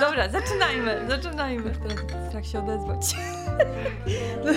Dobra, 0.00 0.28
zaczynajmy, 0.28 1.06
zaczynajmy. 1.08 1.70
Teraz 2.08 2.28
strach 2.28 2.46
się 2.46 2.58
odezwać. 2.58 3.16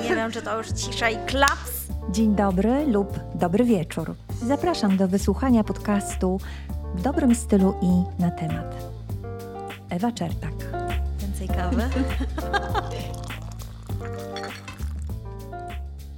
Nie 0.09 0.15
wiem, 0.15 0.31
czy 0.31 0.41
to 0.41 0.57
już 0.57 0.67
cisza 0.67 1.09
i 1.09 1.25
klaps. 1.25 1.87
Dzień 2.11 2.35
dobry 2.35 2.85
lub 2.87 3.19
dobry 3.35 3.65
wieczór. 3.65 4.15
Zapraszam 4.43 4.97
do 4.97 5.07
wysłuchania 5.07 5.63
podcastu 5.63 6.39
w 6.95 7.01
dobrym 7.01 7.35
stylu 7.35 7.75
i 7.81 8.21
na 8.21 8.31
temat. 8.31 8.75
Ewa 9.89 10.11
Czertak. 10.11 10.53
Więcej 11.19 11.47
kawy. 11.47 11.83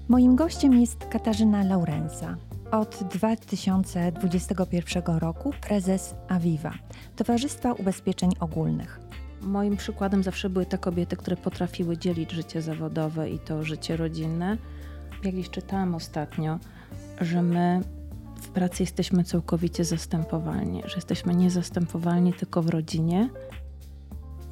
Moim 0.07 0.35
gościem 0.35 0.73
jest 0.73 1.05
Katarzyna 1.09 1.63
Laurenza. 1.63 2.35
Od 2.71 3.03
2021 3.11 5.17
roku 5.17 5.53
prezes 5.61 6.15
Aviva, 6.27 6.73
Towarzystwa 7.15 7.73
Ubezpieczeń 7.73 8.31
Ogólnych. 8.39 8.99
Moim 9.41 9.77
przykładem 9.77 10.23
zawsze 10.23 10.49
były 10.49 10.65
te 10.65 10.77
kobiety, 10.77 11.15
które 11.15 11.37
potrafiły 11.37 11.97
dzielić 11.97 12.31
życie 12.31 12.61
zawodowe 12.61 13.29
i 13.29 13.39
to 13.39 13.63
życie 13.63 13.97
rodzinne. 13.97 14.57
Jak 15.23 15.33
gdzieś 15.33 15.49
czytałam 15.49 15.95
ostatnio, 15.95 16.59
że 17.21 17.41
my 17.41 17.81
w 18.41 18.49
pracy 18.49 18.83
jesteśmy 18.83 19.23
całkowicie 19.23 19.85
zastępowalni, 19.85 20.81
że 20.85 20.95
jesteśmy 20.95 21.35
niezastępowalni 21.35 22.33
tylko 22.33 22.61
w 22.61 22.69
rodzinie. 22.69 23.29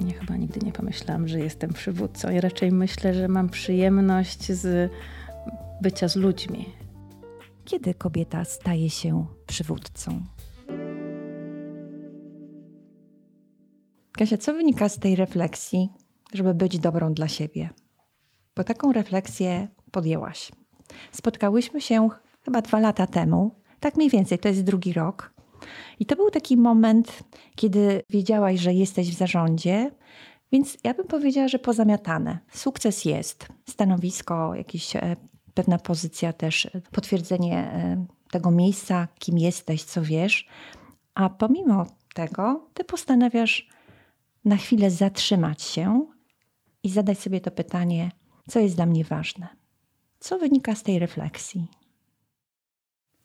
Nie, 0.00 0.12
chyba 0.12 0.36
nigdy 0.36 0.66
nie 0.66 0.72
pomyślałam, 0.72 1.28
że 1.28 1.38
jestem 1.38 1.72
przywódcą. 1.72 2.30
Ja 2.30 2.40
raczej 2.40 2.72
myślę, 2.72 3.14
że 3.14 3.28
mam 3.28 3.48
przyjemność 3.48 4.52
z 4.52 4.92
bycia 5.82 6.08
z 6.08 6.16
ludźmi. 6.16 6.85
Kiedy 7.66 7.94
kobieta 7.94 8.44
staje 8.44 8.90
się 8.90 9.26
przywódcą? 9.46 10.22
Kasia, 14.12 14.38
co 14.38 14.52
wynika 14.54 14.88
z 14.88 14.98
tej 14.98 15.16
refleksji, 15.16 15.88
żeby 16.32 16.54
być 16.54 16.78
dobrą 16.78 17.14
dla 17.14 17.28
siebie? 17.28 17.70
Bo 18.56 18.64
taką 18.64 18.92
refleksję 18.92 19.68
podjęłaś. 19.90 20.52
Spotkałyśmy 21.12 21.80
się 21.80 22.08
chyba 22.42 22.62
dwa 22.62 22.80
lata 22.80 23.06
temu, 23.06 23.54
tak 23.80 23.96
mniej 23.96 24.10
więcej, 24.10 24.38
to 24.38 24.48
jest 24.48 24.64
drugi 24.64 24.92
rok. 24.92 25.34
I 26.00 26.06
to 26.06 26.16
był 26.16 26.30
taki 26.30 26.56
moment, 26.56 27.22
kiedy 27.56 28.02
wiedziałaś, 28.10 28.60
że 28.60 28.74
jesteś 28.74 29.10
w 29.10 29.18
zarządzie, 29.18 29.90
więc 30.52 30.78
ja 30.84 30.94
bym 30.94 31.06
powiedziała, 31.06 31.48
że 31.48 31.58
pozamiatane. 31.58 32.38
Sukces 32.52 33.04
jest, 33.04 33.48
stanowisko, 33.68 34.54
jakieś 34.54 34.96
e, 34.96 35.16
pewna 35.56 35.78
pozycja 35.78 36.32
też, 36.32 36.66
e, 36.66 36.70
potwierdzenie 36.90 37.56
e, 37.58 38.06
tego 38.30 38.50
miejsca, 38.50 39.08
kim 39.18 39.38
jesteś, 39.38 39.84
co 39.84 40.02
wiesz. 40.02 40.48
A 41.14 41.30
pomimo 41.30 41.86
tego, 42.14 42.68
ty 42.74 42.84
postanawiasz 42.84 43.68
na 44.44 44.56
chwilę 44.56 44.90
zatrzymać 44.90 45.62
się 45.62 46.06
i 46.82 46.90
zadać 46.90 47.18
sobie 47.18 47.40
to 47.40 47.50
pytanie, 47.50 48.10
co 48.48 48.60
jest 48.60 48.76
dla 48.76 48.86
mnie 48.86 49.04
ważne. 49.04 49.48
Co 50.20 50.38
wynika 50.38 50.74
z 50.74 50.82
tej 50.82 50.98
refleksji? 50.98 51.66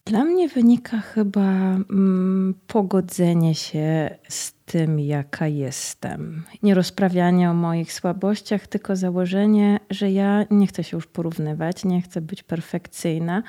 Dla 0.05 0.25
mnie 0.25 0.47
wynika 0.47 0.97
chyba 0.97 1.41
mm, 1.41 2.55
pogodzenie 2.67 3.55
się 3.55 4.17
z 4.29 4.53
tym, 4.71 4.99
jaka 4.99 5.47
jestem. 5.47 6.43
Nie 6.63 6.75
rozprawianie 6.75 7.49
o 7.49 7.53
moich 7.53 7.93
słabościach, 7.93 8.67
tylko 8.67 8.95
założenie, 8.95 9.79
że 9.89 10.11
ja 10.11 10.45
nie 10.51 10.67
chcę 10.67 10.83
się 10.83 10.97
już 10.97 11.07
porównywać, 11.07 11.85
nie 11.85 12.01
chcę 12.01 12.21
być 12.21 12.43
perfekcyjna, 12.43 13.43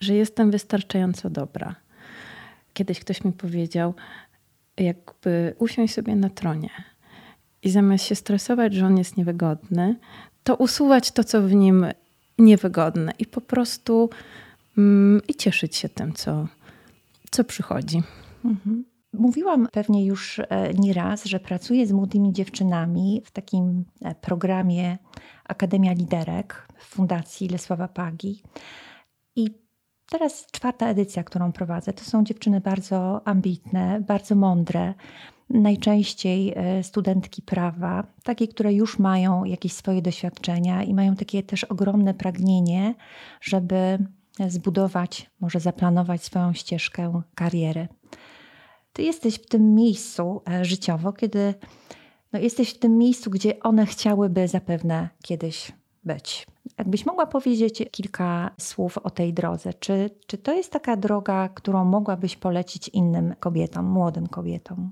że 0.00 0.14
jestem 0.14 0.50
wystarczająco 0.50 1.30
dobra. 1.30 1.74
Kiedyś 2.72 3.00
ktoś 3.00 3.24
mi 3.24 3.32
powiedział, 3.32 3.94
jakby 4.76 5.54
usiąść 5.58 5.94
sobie 5.94 6.16
na 6.16 6.30
tronie 6.30 6.70
i 7.62 7.70
zamiast 7.70 8.04
się 8.04 8.14
stresować, 8.14 8.74
że 8.74 8.86
on 8.86 8.98
jest 8.98 9.16
niewygodny, 9.16 9.96
to 10.44 10.56
usuwać 10.56 11.10
to, 11.10 11.24
co 11.24 11.42
w 11.42 11.52
nim 11.54 11.86
niewygodne 12.38 13.12
i 13.18 13.26
po 13.26 13.40
prostu 13.40 14.10
mm, 14.78 15.22
i 15.28 15.34
cieszyć 15.34 15.76
się 15.76 15.88
tym, 15.88 16.12
co, 16.12 16.48
co 17.30 17.44
przychodzi. 17.44 18.02
Mhm. 18.44 18.84
Mówiłam 19.18 19.68
pewnie 19.72 20.06
już 20.06 20.38
e, 20.38 20.44
nieraz, 20.74 21.24
że 21.24 21.40
pracuję 21.40 21.86
z 21.86 21.92
młodymi 21.92 22.32
dziewczynami 22.32 23.22
w 23.24 23.30
takim 23.30 23.84
e, 24.02 24.14
programie 24.14 24.98
Akademia 25.44 25.92
Liderek 25.92 26.68
w 26.76 26.84
Fundacji 26.84 27.48
Lesława 27.48 27.88
Pagi. 27.88 28.42
I 29.36 29.50
teraz 30.10 30.46
czwarta 30.46 30.88
edycja, 30.88 31.24
którą 31.24 31.52
prowadzę, 31.52 31.92
to 31.92 32.04
są 32.04 32.24
dziewczyny 32.24 32.60
bardzo 32.60 33.26
ambitne, 33.26 34.00
bardzo 34.00 34.34
mądre, 34.34 34.94
najczęściej 35.50 36.52
e, 36.56 36.82
studentki 36.82 37.42
prawa, 37.42 38.06
takie, 38.22 38.48
które 38.48 38.74
już 38.74 38.98
mają 38.98 39.44
jakieś 39.44 39.72
swoje 39.72 40.02
doświadczenia 40.02 40.82
i 40.82 40.94
mają 40.94 41.16
takie 41.16 41.42
też 41.42 41.64
ogromne 41.64 42.14
pragnienie, 42.14 42.94
żeby 43.40 43.98
zbudować, 44.48 45.30
może 45.40 45.60
zaplanować 45.60 46.24
swoją 46.24 46.52
ścieżkę 46.52 47.22
kariery. 47.34 47.88
Ty 48.92 49.02
jesteś 49.02 49.34
w 49.34 49.46
tym 49.46 49.74
miejscu 49.74 50.42
e, 50.50 50.64
życiowo, 50.64 51.12
kiedy 51.12 51.54
no, 52.32 52.38
jesteś 52.38 52.74
w 52.74 52.78
tym 52.78 52.98
miejscu, 52.98 53.30
gdzie 53.30 53.60
one 53.60 53.86
chciałyby 53.86 54.48
zapewne 54.48 55.08
kiedyś 55.22 55.72
być. 56.04 56.46
Jakbyś 56.78 57.06
mogła 57.06 57.26
powiedzieć 57.26 57.84
kilka 57.90 58.50
słów 58.60 58.98
o 58.98 59.10
tej 59.10 59.34
drodze. 59.34 59.74
Czy, 59.74 60.10
czy 60.26 60.38
to 60.38 60.54
jest 60.54 60.72
taka 60.72 60.96
droga, 60.96 61.48
którą 61.48 61.84
mogłabyś 61.84 62.36
polecić 62.36 62.88
innym 62.88 63.34
kobietom, 63.40 63.86
młodym 63.86 64.26
kobietom? 64.26 64.90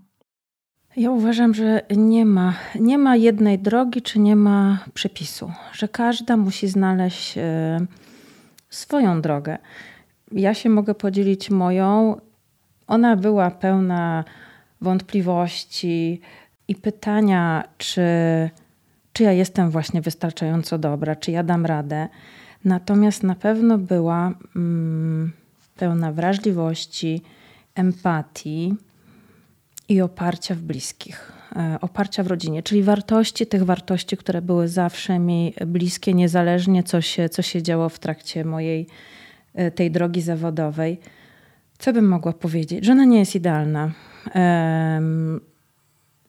Ja 0.97 1.11
uważam, 1.11 1.55
że 1.55 1.83
nie 1.97 2.25
ma, 2.25 2.55
nie 2.81 2.99
ma 2.99 3.17
jednej 3.17 3.59
drogi, 3.59 4.03
czy 4.03 4.19
nie 4.19 4.37
ma 4.37 4.85
przepisu, 4.95 5.51
że 5.73 5.89
każda 5.89 6.37
musi 6.37 6.69
znaleźć 6.69 7.39
e, 7.39 7.87
swoją 8.71 9.21
drogę. 9.21 9.59
Ja 10.33 10.55
się 10.55 10.69
mogę 10.69 10.95
podzielić 10.95 11.51
moją. 11.51 12.21
Ona 12.87 13.17
była 13.17 13.51
pełna 13.51 14.25
wątpliwości 14.81 16.21
i 16.69 16.75
pytania, 16.75 17.65
czy, 17.79 18.03
czy 19.13 19.23
ja 19.23 19.33
jestem 19.33 19.71
właśnie 19.71 20.01
wystarczająco 20.01 20.79
dobra, 20.79 21.17
czy 21.17 21.31
ja 21.31 21.43
dam 21.43 21.67
radę. 21.67 22.09
Natomiast 22.65 23.23
na 23.23 23.35
pewno 23.35 23.79
była 23.79 24.33
mm, 24.57 25.33
pełna 25.77 26.13
wrażliwości, 26.13 27.23
empatii 27.75 28.75
i 29.89 30.01
oparcia 30.01 30.55
w 30.55 30.59
bliskich, 30.59 31.33
e, 31.57 31.79
oparcia 31.81 32.23
w 32.23 32.27
rodzinie, 32.27 32.63
czyli 32.63 32.83
wartości, 32.83 33.47
tych 33.47 33.65
wartości, 33.65 34.17
które 34.17 34.43
były 34.43 34.69
zawsze 34.69 35.19
mi 35.19 35.55
bliskie, 35.67 36.15
niezależnie 36.15 36.83
co 36.83 37.01
się, 37.01 37.29
co 37.29 37.43
się 37.43 37.63
działo 37.63 37.89
w 37.89 37.99
trakcie 37.99 38.45
mojej 38.45 38.87
e, 39.55 39.71
tej 39.71 39.91
drogi 39.91 40.23
zawodowej. 40.23 40.99
Co 41.79 41.93
bym 41.93 42.09
mogła 42.09 42.33
powiedzieć? 42.33 42.85
Że 42.85 42.93
ona 42.93 43.05
nie 43.05 43.19
jest 43.19 43.35
idealna, 43.35 43.91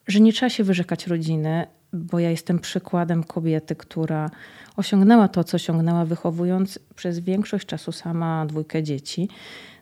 że 0.06 0.20
nie 0.20 0.32
trzeba 0.32 0.50
się 0.50 0.64
wyrzekać 0.64 1.06
rodziny, 1.06 1.66
bo 1.92 2.18
ja 2.18 2.30
jestem 2.30 2.58
przykładem 2.58 3.24
kobiety, 3.24 3.76
która 3.76 4.30
osiągnęła 4.76 5.28
to, 5.28 5.44
co 5.44 5.54
osiągnęła, 5.54 6.04
wychowując 6.04 6.78
przez 6.94 7.18
większość 7.18 7.66
czasu 7.66 7.92
sama 7.92 8.46
dwójkę 8.46 8.82
dzieci. 8.82 9.28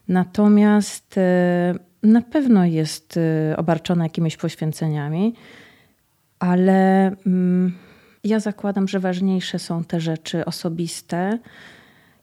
Natomiast 0.07 1.17
e, 1.17 1.73
na 2.03 2.21
pewno 2.21 2.65
jest 2.65 3.17
y, 3.17 3.57
obarczona 3.57 4.03
jakimiś 4.03 4.37
poświęceniami, 4.37 5.33
ale 6.39 7.11
mm, 7.25 7.73
ja 8.23 8.39
zakładam, 8.39 8.87
że 8.87 8.99
ważniejsze 8.99 9.59
są 9.59 9.83
te 9.83 9.99
rzeczy 9.99 10.45
osobiste 10.45 11.39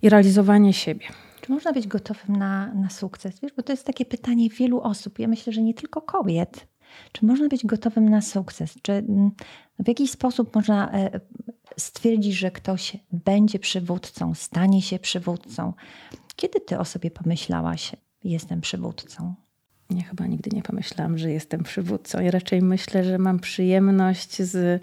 i 0.03 0.09
realizowanie 0.09 0.73
siebie. 0.73 1.07
Czy 1.45 1.53
można 1.53 1.73
być 1.73 1.87
gotowym 1.89 2.37
na, 2.37 2.75
na 2.75 2.91
sukces? 2.91 3.41
Wiesz, 3.41 3.53
bo 3.57 3.63
to 3.63 3.73
jest 3.73 3.87
takie 3.87 4.05
pytanie 4.05 4.51
wielu 4.51 4.81
osób. 4.81 5.19
Ja 5.19 5.29
myślę, 5.29 5.53
że 5.53 5.63
nie 5.63 5.75
tylko 5.75 6.03
kobiet. 6.03 6.67
Czy 7.13 7.27
można 7.27 7.49
być 7.49 7.67
gotowym 7.67 8.09
na 8.09 8.23
sukces? 8.23 8.75
Czy 8.83 8.93
mm, 8.93 9.31
w 9.79 9.89
jakiś 9.89 10.11
sposób 10.11 10.55
można 10.55 10.93
e, 10.93 11.21
stwierdzić, 11.77 12.35
że 12.35 12.51
ktoś 12.51 12.97
będzie 13.13 13.59
przywódcą, 13.59 14.35
stanie 14.35 14.83
się 14.83 14.99
przywódcą? 14.99 15.73
Kiedy 16.37 16.61
ty 16.61 16.79
o 16.79 16.85
sobie 16.85 17.11
pomyślałaś, 17.11 17.93
jestem 18.25 18.61
przywódcą? 18.61 19.35
Nie, 19.91 20.03
chyba 20.03 20.27
nigdy 20.27 20.51
nie 20.57 20.63
pomyślałam, 20.63 21.19
że 21.19 21.31
jestem 21.31 21.63
przywódcą. 21.63 22.21
Ja 22.21 22.31
raczej 22.31 22.63
myślę, 22.63 23.05
że 23.05 23.19
mam 23.19 23.39
przyjemność 23.39 24.43
z 24.43 24.83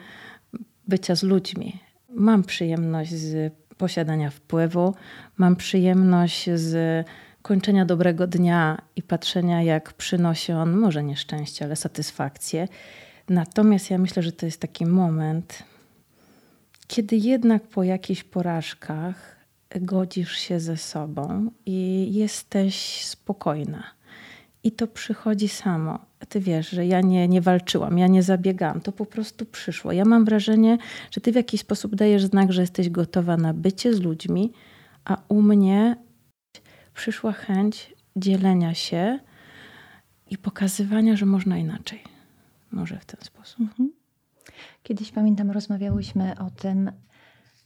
bycia 0.87 1.15
z 1.15 1.23
ludźmi. 1.23 1.79
Mam 2.09 2.43
przyjemność 2.43 3.13
z 3.13 3.60
posiadania 3.81 4.29
wpływu, 4.29 4.95
mam 5.37 5.55
przyjemność 5.55 6.49
z 6.55 7.05
kończenia 7.41 7.85
dobrego 7.85 8.27
dnia 8.27 8.81
i 8.95 9.03
patrzenia, 9.03 9.61
jak 9.61 9.93
przynosi 9.93 10.51
on 10.51 10.71
może 10.77 11.03
nie 11.03 11.17
szczęście, 11.17 11.65
ale 11.65 11.75
satysfakcję. 11.75 12.67
Natomiast 13.29 13.89
ja 13.91 13.97
myślę, 13.97 14.23
że 14.23 14.31
to 14.31 14.45
jest 14.45 14.61
taki 14.61 14.85
moment, 14.85 15.63
kiedy 16.87 17.15
jednak 17.15 17.63
po 17.63 17.83
jakichś 17.83 18.23
porażkach 18.23 19.35
godzisz 19.81 20.37
się 20.37 20.59
ze 20.59 20.77
sobą 20.77 21.51
i 21.65 22.07
jesteś 22.13 23.05
spokojna 23.05 23.83
I 24.63 24.71
to 24.71 24.87
przychodzi 24.87 25.47
samo. 25.47 25.99
Ty 26.29 26.39
wiesz, 26.39 26.69
że 26.69 26.85
ja 26.85 27.01
nie, 27.01 27.27
nie 27.27 27.41
walczyłam, 27.41 27.97
ja 27.97 28.07
nie 28.07 28.23
zabiegałam. 28.23 28.81
To 28.81 28.91
po 28.91 29.05
prostu 29.05 29.45
przyszło. 29.45 29.91
Ja 29.91 30.05
mam 30.05 30.25
wrażenie, 30.25 30.77
że 31.11 31.21
ty 31.21 31.31
w 31.31 31.35
jakiś 31.35 31.61
sposób 31.61 31.95
dajesz 31.95 32.25
znak, 32.25 32.53
że 32.53 32.61
jesteś 32.61 32.89
gotowa 32.89 33.37
na 33.37 33.53
bycie 33.53 33.93
z 33.93 33.99
ludźmi, 33.99 34.51
a 35.05 35.17
u 35.29 35.41
mnie 35.41 35.95
przyszła 36.93 37.31
chęć 37.31 37.93
dzielenia 38.15 38.73
się 38.73 39.19
i 40.29 40.37
pokazywania, 40.37 41.15
że 41.15 41.25
można 41.25 41.57
inaczej. 41.57 42.03
Może 42.71 42.99
w 42.99 43.05
ten 43.05 43.21
sposób. 43.21 43.59
Mhm. 43.59 43.91
Kiedyś 44.83 45.11
pamiętam, 45.11 45.51
rozmawiałyśmy 45.51 46.35
o 46.39 46.49
tym, 46.49 46.91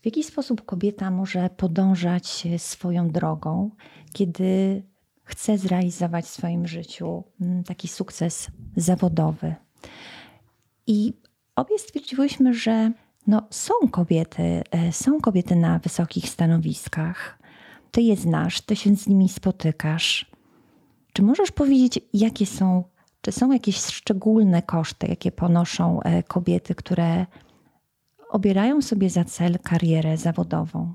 w 0.01 0.06
jaki 0.06 0.24
sposób 0.24 0.65
kobieta 0.65 1.12
może 1.12 1.50
podążać 1.57 2.47
swoją 2.57 3.09
drogą, 3.09 3.71
kiedy 4.13 4.83
chce 5.25 5.57
zrealizować 5.57 6.25
w 6.25 6.30
swoim 6.30 6.68
życiu 6.68 7.24
mm, 7.42 7.63
taki 7.63 7.88
sukces 7.88 8.48
zawodowy. 8.75 9.56
I 10.88 11.13
obie 11.56 11.80
stwierdziłyśmy, 11.80 12.54
że 12.54 12.92
no, 13.27 13.48
są 13.50 13.74
kobiety, 13.92 14.63
e, 14.72 14.92
są 14.92 15.22
kobiety 15.22 15.56
na 15.56 15.80
wysokich 15.80 16.30
stanowiskach. 16.30 17.39
Ty 17.92 18.01
je 18.01 18.16
znasz, 18.16 18.62
ty 18.62 18.75
się 18.75 18.95
z 18.95 19.07
nimi 19.07 19.30
spotykasz. 19.30 20.31
Czy 21.13 21.24
możesz 21.24 21.51
powiedzieć, 21.51 22.00
jakie 22.13 22.45
są, 22.45 22.83
czy 23.21 23.31
są 23.31 23.51
jakieś 23.51 23.78
szczególne 23.78 24.62
koszty, 24.62 25.07
jakie 25.07 25.31
ponoszą 25.31 26.01
e, 26.01 26.24
kobiety, 26.24 26.75
które 26.75 27.25
obierają 28.30 28.81
sobie 28.81 29.10
za 29.10 29.24
cel 29.24 29.60
karierę 29.63 30.18
zawodową? 30.18 30.94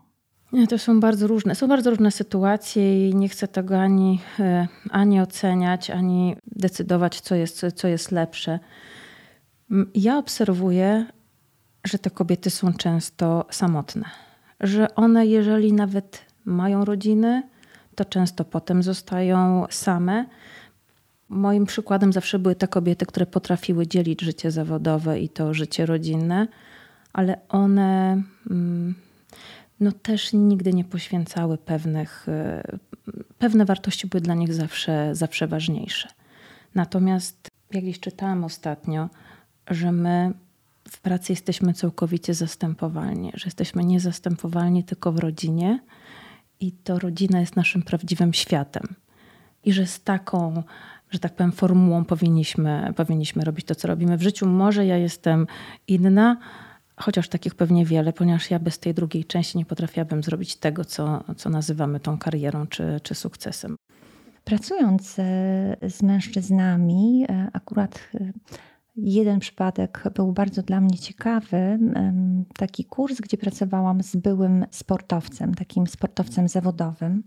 To 0.68 0.78
są 0.78 1.00
bardzo 1.00 1.26
różne. 1.26 1.54
Są 1.54 1.68
bardzo 1.68 1.90
różne 1.90 2.10
sytuacje 2.10 3.08
i 3.08 3.14
nie 3.14 3.28
chcę 3.28 3.48
tego 3.48 3.80
ani, 3.80 4.20
e, 4.40 4.68
ani 4.90 5.20
oceniać, 5.20 5.90
ani 5.90 6.36
decydować, 6.46 7.20
co 7.20 7.34
jest, 7.34 7.66
co 7.74 7.88
jest 7.88 8.12
lepsze. 8.12 8.58
Ja 9.94 10.18
obserwuję, 10.18 11.06
że 11.84 11.98
te 11.98 12.10
kobiety 12.10 12.50
są 12.50 12.72
często 12.72 13.46
samotne. 13.50 14.04
Że 14.60 14.94
one, 14.94 15.26
jeżeli 15.26 15.72
nawet 15.72 16.24
mają 16.44 16.84
rodziny, 16.84 17.42
to 17.94 18.04
często 18.04 18.44
potem 18.44 18.82
zostają 18.82 19.66
same. 19.70 20.26
Moim 21.28 21.66
przykładem 21.66 22.12
zawsze 22.12 22.38
były 22.38 22.54
te 22.54 22.68
kobiety, 22.68 23.06
które 23.06 23.26
potrafiły 23.26 23.86
dzielić 23.86 24.20
życie 24.22 24.50
zawodowe 24.50 25.20
i 25.20 25.28
to 25.28 25.54
życie 25.54 25.86
rodzinne, 25.86 26.48
ale 27.12 27.38
one. 27.48 28.22
Mm, 28.50 28.94
no 29.80 29.92
też 29.92 30.32
nigdy 30.32 30.72
nie 30.72 30.84
poświęcały 30.84 31.58
pewnych, 31.58 32.28
e, 32.28 32.62
pewne 33.38 33.64
wartości 33.64 34.06
były 34.06 34.20
dla 34.20 34.34
nich 34.34 34.54
zawsze, 34.54 35.14
zawsze 35.14 35.46
ważniejsze. 35.46 36.08
Natomiast 36.74 37.48
jak 37.72 37.84
gdzieś 37.84 38.00
czytałam 38.00 38.44
ostatnio, 38.44 39.08
że 39.70 39.92
my 39.92 40.32
w 40.88 41.00
pracy 41.00 41.32
jesteśmy 41.32 41.74
całkowicie 41.74 42.34
zastępowalni, 42.34 43.30
że 43.34 43.44
jesteśmy 43.44 43.84
niezastępowalni 43.84 44.84
tylko 44.84 45.12
w 45.12 45.18
rodzinie 45.18 45.80
i 46.60 46.72
to 46.72 46.98
rodzina 46.98 47.40
jest 47.40 47.56
naszym 47.56 47.82
prawdziwym 47.82 48.32
światem. 48.32 48.82
I 49.64 49.72
że 49.72 49.86
z 49.86 50.02
taką, 50.02 50.62
że 51.10 51.18
tak 51.18 51.36
powiem, 51.36 51.52
formułą 51.52 52.04
powinniśmy, 52.04 52.92
powinniśmy 52.96 53.44
robić 53.44 53.66
to, 53.66 53.74
co 53.74 53.88
robimy 53.88 54.16
w 54.16 54.22
życiu. 54.22 54.46
Może 54.46 54.86
ja 54.86 54.96
jestem 54.96 55.46
inna, 55.88 56.36
chociaż 57.02 57.28
takich 57.28 57.54
pewnie 57.54 57.86
wiele, 57.86 58.12
ponieważ 58.12 58.50
ja 58.50 58.58
bez 58.58 58.78
tej 58.78 58.94
drugiej 58.94 59.24
części 59.24 59.58
nie 59.58 59.64
potrafiłabym 59.64 60.22
zrobić 60.22 60.56
tego, 60.56 60.84
co, 60.84 61.24
co 61.36 61.50
nazywamy 61.50 62.00
tą 62.00 62.18
karierą 62.18 62.66
czy, 62.66 63.00
czy 63.02 63.14
sukcesem. 63.14 63.76
Pracując 64.44 65.18
e, 65.18 65.76
z 65.90 66.02
mężczyznami, 66.02 67.26
e, 67.28 67.48
akurat 67.52 68.00
e, 68.14 68.32
jeden 68.96 69.40
przypadek 69.40 70.04
był 70.14 70.32
bardzo 70.32 70.62
dla 70.62 70.80
mnie 70.80 70.98
ciekawy. 70.98 71.78
Taki 72.56 72.84
kurs, 72.84 73.20
gdzie 73.20 73.36
pracowałam 73.36 74.02
z 74.02 74.16
byłym 74.16 74.66
sportowcem, 74.70 75.54
takim 75.54 75.86
sportowcem 75.86 76.48
zawodowym. 76.48 77.22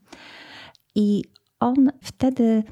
I 0.96 1.24
on 1.60 1.92
wtedy 2.02 2.64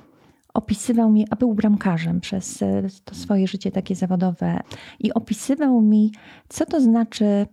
opisywał 0.54 1.12
mi, 1.12 1.28
a 1.30 1.36
był 1.36 1.54
bramkarzem 1.54 2.22
przez 2.22 2.62
e, 2.62 2.84
to 3.06 3.16
swoje 3.16 3.48
życie 3.48 3.72
takie 3.72 3.96
zawodowe, 3.96 4.60
i 5.00 5.14
opisywał 5.14 5.82
mi, 5.82 6.12
co 6.50 6.66
to 6.66 6.82
znaczy 6.82 7.48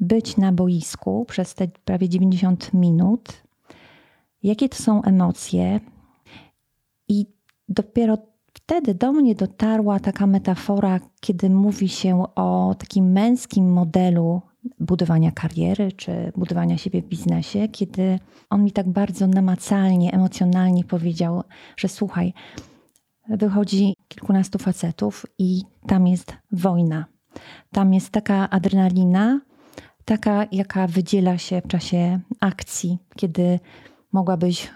być 0.00 0.36
na 0.36 0.52
boisku 0.52 1.24
przez 1.28 1.54
te 1.54 1.68
prawie 1.84 2.08
90 2.08 2.74
minut, 2.74 3.42
jakie 4.42 4.68
to 4.68 4.76
są 4.76 5.02
emocje. 5.02 5.80
I 7.08 7.26
dopiero 7.68 8.18
wtedy 8.54 8.94
do 8.94 9.12
mnie 9.12 9.34
dotarła 9.34 10.00
taka 10.00 10.26
metafora, 10.26 11.00
kiedy 11.20 11.50
mówi 11.50 11.88
się 11.88 12.24
o 12.34 12.74
takim 12.78 13.12
męskim 13.12 13.72
modelu 13.72 14.42
budowania 14.80 15.32
kariery 15.32 15.92
czy 15.92 16.32
budowania 16.36 16.78
siebie 16.78 17.02
w 17.02 17.08
biznesie, 17.08 17.68
kiedy 17.68 18.18
on 18.50 18.64
mi 18.64 18.72
tak 18.72 18.88
bardzo 18.88 19.26
namacalnie, 19.26 20.12
emocjonalnie 20.12 20.84
powiedział, 20.84 21.42
że 21.76 21.88
słuchaj, 21.88 22.32
wychodzi 23.28 23.94
kilkunastu 24.08 24.58
facetów 24.58 25.26
i 25.38 25.62
tam 25.86 26.06
jest 26.06 26.32
wojna. 26.52 27.04
Tam 27.72 27.94
jest 27.94 28.10
taka 28.10 28.50
adrenalina, 28.50 29.40
taka, 30.04 30.46
jaka 30.52 30.86
wydziela 30.86 31.38
się 31.38 31.60
w 31.60 31.68
czasie 31.68 32.20
akcji, 32.40 32.98
kiedy 33.16 33.60
mogłabyś 34.12 34.70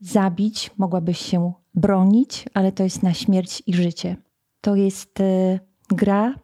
zabić, 0.00 0.70
mogłabyś 0.78 1.18
się 1.18 1.52
bronić, 1.74 2.44
ale 2.54 2.72
to 2.72 2.82
jest 2.82 3.02
na 3.02 3.14
śmierć 3.14 3.62
i 3.66 3.74
życie. 3.74 4.16
To 4.60 4.76
jest 4.76 5.20
y, 5.20 5.60
gra 5.88 6.34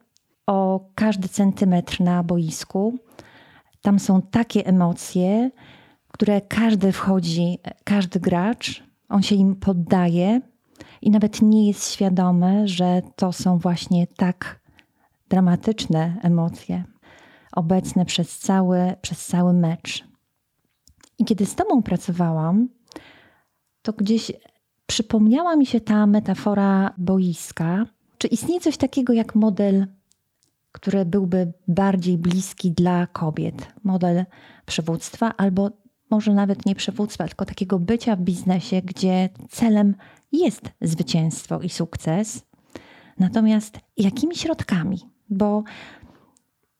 o 0.50 0.80
każdy 0.94 1.28
centymetr 1.28 2.00
na 2.00 2.22
boisku. 2.22 2.98
Tam 3.82 3.98
są 3.98 4.22
takie 4.22 4.66
emocje, 4.66 5.50
które 6.08 6.40
każdy 6.40 6.92
wchodzi, 6.92 7.58
każdy 7.84 8.20
gracz, 8.20 8.84
on 9.08 9.22
się 9.22 9.34
im 9.34 9.56
poddaje 9.56 10.40
i 11.02 11.10
nawet 11.10 11.42
nie 11.42 11.66
jest 11.66 11.92
świadomy, 11.92 12.68
że 12.68 13.02
to 13.16 13.32
są 13.32 13.58
właśnie 13.58 14.06
tak 14.06 14.60
dramatyczne 15.28 16.16
emocje, 16.22 16.84
obecne 17.52 18.04
przez 18.04 18.38
cały, 18.38 18.94
przez 19.02 19.26
cały 19.26 19.52
mecz. 19.52 20.04
I 21.18 21.24
kiedy 21.24 21.46
z 21.46 21.54
Tobą 21.54 21.82
pracowałam, 21.82 22.68
to 23.82 23.92
gdzieś 23.92 24.32
przypomniała 24.86 25.56
mi 25.56 25.66
się 25.66 25.80
ta 25.80 26.06
metafora 26.06 26.94
boiska. 26.98 27.86
Czy 28.18 28.28
istnieje 28.28 28.60
coś 28.60 28.76
takiego 28.76 29.12
jak 29.12 29.34
model 29.34 29.86
który 30.72 31.04
byłby 31.04 31.52
bardziej 31.68 32.18
bliski 32.18 32.72
dla 32.72 33.06
kobiet. 33.06 33.68
Model 33.84 34.24
przywództwa 34.66 35.36
albo 35.36 35.70
może 36.10 36.34
nawet 36.34 36.66
nie 36.66 36.74
przywództwa, 36.74 37.28
tylko 37.28 37.44
takiego 37.44 37.78
bycia 37.78 38.16
w 38.16 38.20
biznesie, 38.20 38.82
gdzie 38.82 39.28
celem 39.50 39.94
jest 40.32 40.70
zwycięstwo 40.80 41.60
i 41.60 41.68
sukces. 41.68 42.42
Natomiast 43.18 43.78
jakimi 43.96 44.36
środkami? 44.36 44.98
Bo, 45.30 45.62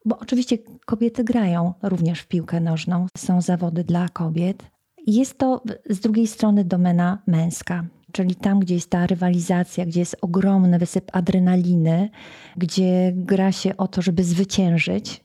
bo 0.05 0.19
oczywiście 0.19 0.59
kobiety 0.87 1.25
grają 1.25 1.75
również 1.83 2.21
w 2.21 2.29
piłkę 2.29 2.61
nożną, 2.61 3.07
są 3.17 3.41
zawody 3.41 3.85
dla 3.85 4.09
kobiet. 4.09 4.63
Jest 5.07 5.39
to 5.39 5.63
z 5.91 6.01
drugiej 6.01 6.27
strony 6.27 6.65
domena 6.65 7.23
męska 7.27 7.85
czyli 8.13 8.35
tam, 8.35 8.61
gdzie 8.61 8.75
jest 8.75 8.91
ta 8.91 9.07
rywalizacja, 9.07 9.87
gdzie 9.87 10.01
jest 10.01 10.17
ogromny 10.21 10.79
wysyp 10.79 11.11
adrenaliny, 11.13 12.11
gdzie 12.57 13.13
gra 13.15 13.53
się 13.53 13.77
o 13.77 13.89
to, 13.89 14.03
żeby 14.03 14.25
zwyciężyć, 14.25 15.25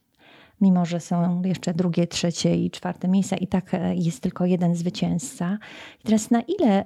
mimo 0.61 0.85
że 0.85 0.99
są 0.99 1.41
jeszcze 1.41 1.73
drugie, 1.73 2.07
trzecie 2.07 2.55
i 2.55 2.71
czwarte 2.71 3.07
miejsca, 3.07 3.35
i 3.37 3.47
tak 3.47 3.73
e, 3.73 3.95
jest 3.95 4.21
tylko 4.21 4.45
jeden 4.45 4.75
zwycięzca. 4.75 5.57
I 5.99 6.03
teraz 6.03 6.31
na 6.31 6.41
ile 6.41 6.85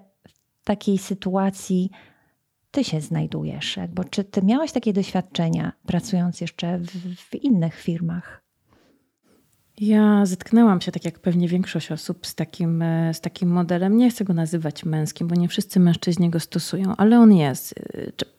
w 0.62 0.66
takiej 0.66 0.98
sytuacji 0.98 1.90
ty 2.72 2.84
się 2.84 3.02
znajdujesz? 3.02 3.80
Bo 3.90 4.04
czy 4.04 4.24
ty 4.24 4.42
miałaś 4.42 4.72
takie 4.72 4.94
doświadczenia, 4.94 5.72
pracując 5.86 6.42
jeszcze 6.42 6.78
w, 6.78 7.16
w 7.16 7.36
innych 7.36 7.76
firmach? 7.76 8.39
Ja 9.82 10.26
zetknęłam 10.26 10.82
się, 10.82 10.92
tak 10.92 11.06
jak 11.06 11.20
pewnie 11.20 11.48
większość 11.48 11.92
osób, 11.92 12.28
z 12.28 12.36
takim, 12.36 12.82
e, 12.82 13.14
z 13.14 13.22
takim 13.22 13.50
modelem. 13.50 13.98
Nie 13.98 14.10
chcę 14.10 14.26
go 14.26 14.34
nazywać 14.34 14.86
męskim, 14.86 15.28
bo 15.28 15.36
nie 15.36 15.48
wszyscy 15.48 15.80
mężczyźni 15.80 16.30
go 16.30 16.40
stosują, 16.40 16.96
ale 16.98 17.20
on 17.20 17.34
jest. 17.34 17.76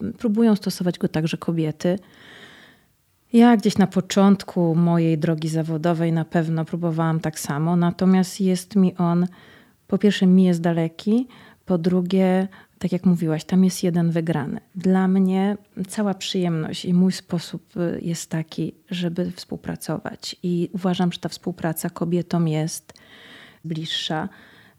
E, 0.02 0.12
próbują 0.12 0.56
stosować 0.56 0.98
go 0.98 1.08
także 1.08 1.36
kobiety. 1.36 1.98
Ja 3.32 3.56
gdzieś 3.56 3.78
na 3.78 3.86
początku 3.86 4.74
mojej 4.74 5.18
drogi 5.18 5.48
zawodowej 5.48 6.12
na 6.12 6.24
pewno 6.24 6.64
próbowałam 6.64 7.20
tak 7.20 7.40
samo, 7.40 7.76
natomiast 7.76 8.40
jest 8.40 8.76
mi 8.76 8.96
on, 8.96 9.26
po 9.86 9.98
pierwsze, 9.98 10.26
mi 10.26 10.44
jest 10.44 10.60
daleki, 10.60 11.28
po 11.64 11.78
drugie, 11.78 12.48
tak 12.80 12.92
jak 12.92 13.06
mówiłaś, 13.06 13.44
tam 13.44 13.64
jest 13.64 13.82
jeden 13.82 14.10
wygrany. 14.10 14.60
Dla 14.74 15.08
mnie 15.08 15.56
cała 15.88 16.14
przyjemność 16.14 16.84
i 16.84 16.94
mój 16.94 17.12
sposób 17.12 17.76
y, 17.76 18.00
jest 18.02 18.30
taki, 18.30 18.74
żeby 18.90 19.30
współpracować. 19.30 20.36
I 20.42 20.70
uważam, 20.72 21.12
że 21.12 21.18
ta 21.18 21.28
współpraca 21.28 21.90
kobietom 21.90 22.48
jest 22.48 22.92
bliższa. 23.64 24.28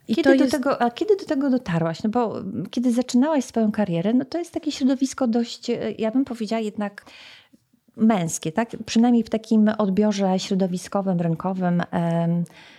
I 0.07 0.15
kiedy, 0.15 0.37
jest... 0.37 0.45
do 0.45 0.57
tego, 0.57 0.81
a 0.81 0.91
kiedy 0.91 1.15
do 1.15 1.25
tego 1.25 1.49
dotarłaś? 1.49 2.03
No 2.03 2.09
bo 2.09 2.43
kiedy 2.71 2.91
zaczynałaś 2.91 3.45
swoją 3.45 3.71
karierę, 3.71 4.13
no 4.13 4.25
to 4.25 4.37
jest 4.37 4.51
takie 4.51 4.71
środowisko 4.71 5.27
dość, 5.27 5.69
e, 5.69 5.91
ja 5.97 6.11
bym 6.11 6.25
powiedziała 6.25 6.61
jednak 6.61 7.05
męskie, 7.95 8.51
tak? 8.51 8.69
przynajmniej 8.85 9.23
w 9.23 9.29
takim 9.29 9.71
odbiorze 9.77 10.39
środowiskowym, 10.39 11.19
rynkowym. 11.19 11.83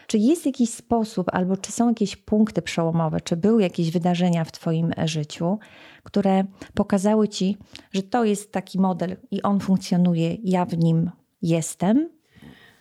Czy 0.06 0.18
jest 0.18 0.46
jakiś 0.46 0.70
sposób, 0.70 1.26
albo 1.32 1.56
czy 1.56 1.72
są 1.72 1.88
jakieś 1.88 2.16
punkty 2.16 2.62
przełomowe, 2.62 3.20
czy 3.20 3.36
były 3.36 3.62
jakieś 3.62 3.90
wydarzenia 3.90 4.44
w 4.44 4.52
Twoim 4.52 4.92
życiu, 5.04 5.58
które 6.02 6.44
pokazały 6.74 7.28
Ci, 7.28 7.56
że 7.92 8.02
to 8.02 8.24
jest 8.24 8.52
taki 8.52 8.80
model 8.80 9.16
i 9.30 9.42
on 9.42 9.60
funkcjonuje, 9.60 10.36
ja 10.44 10.64
w 10.64 10.78
nim 10.78 11.10
jestem? 11.42 12.08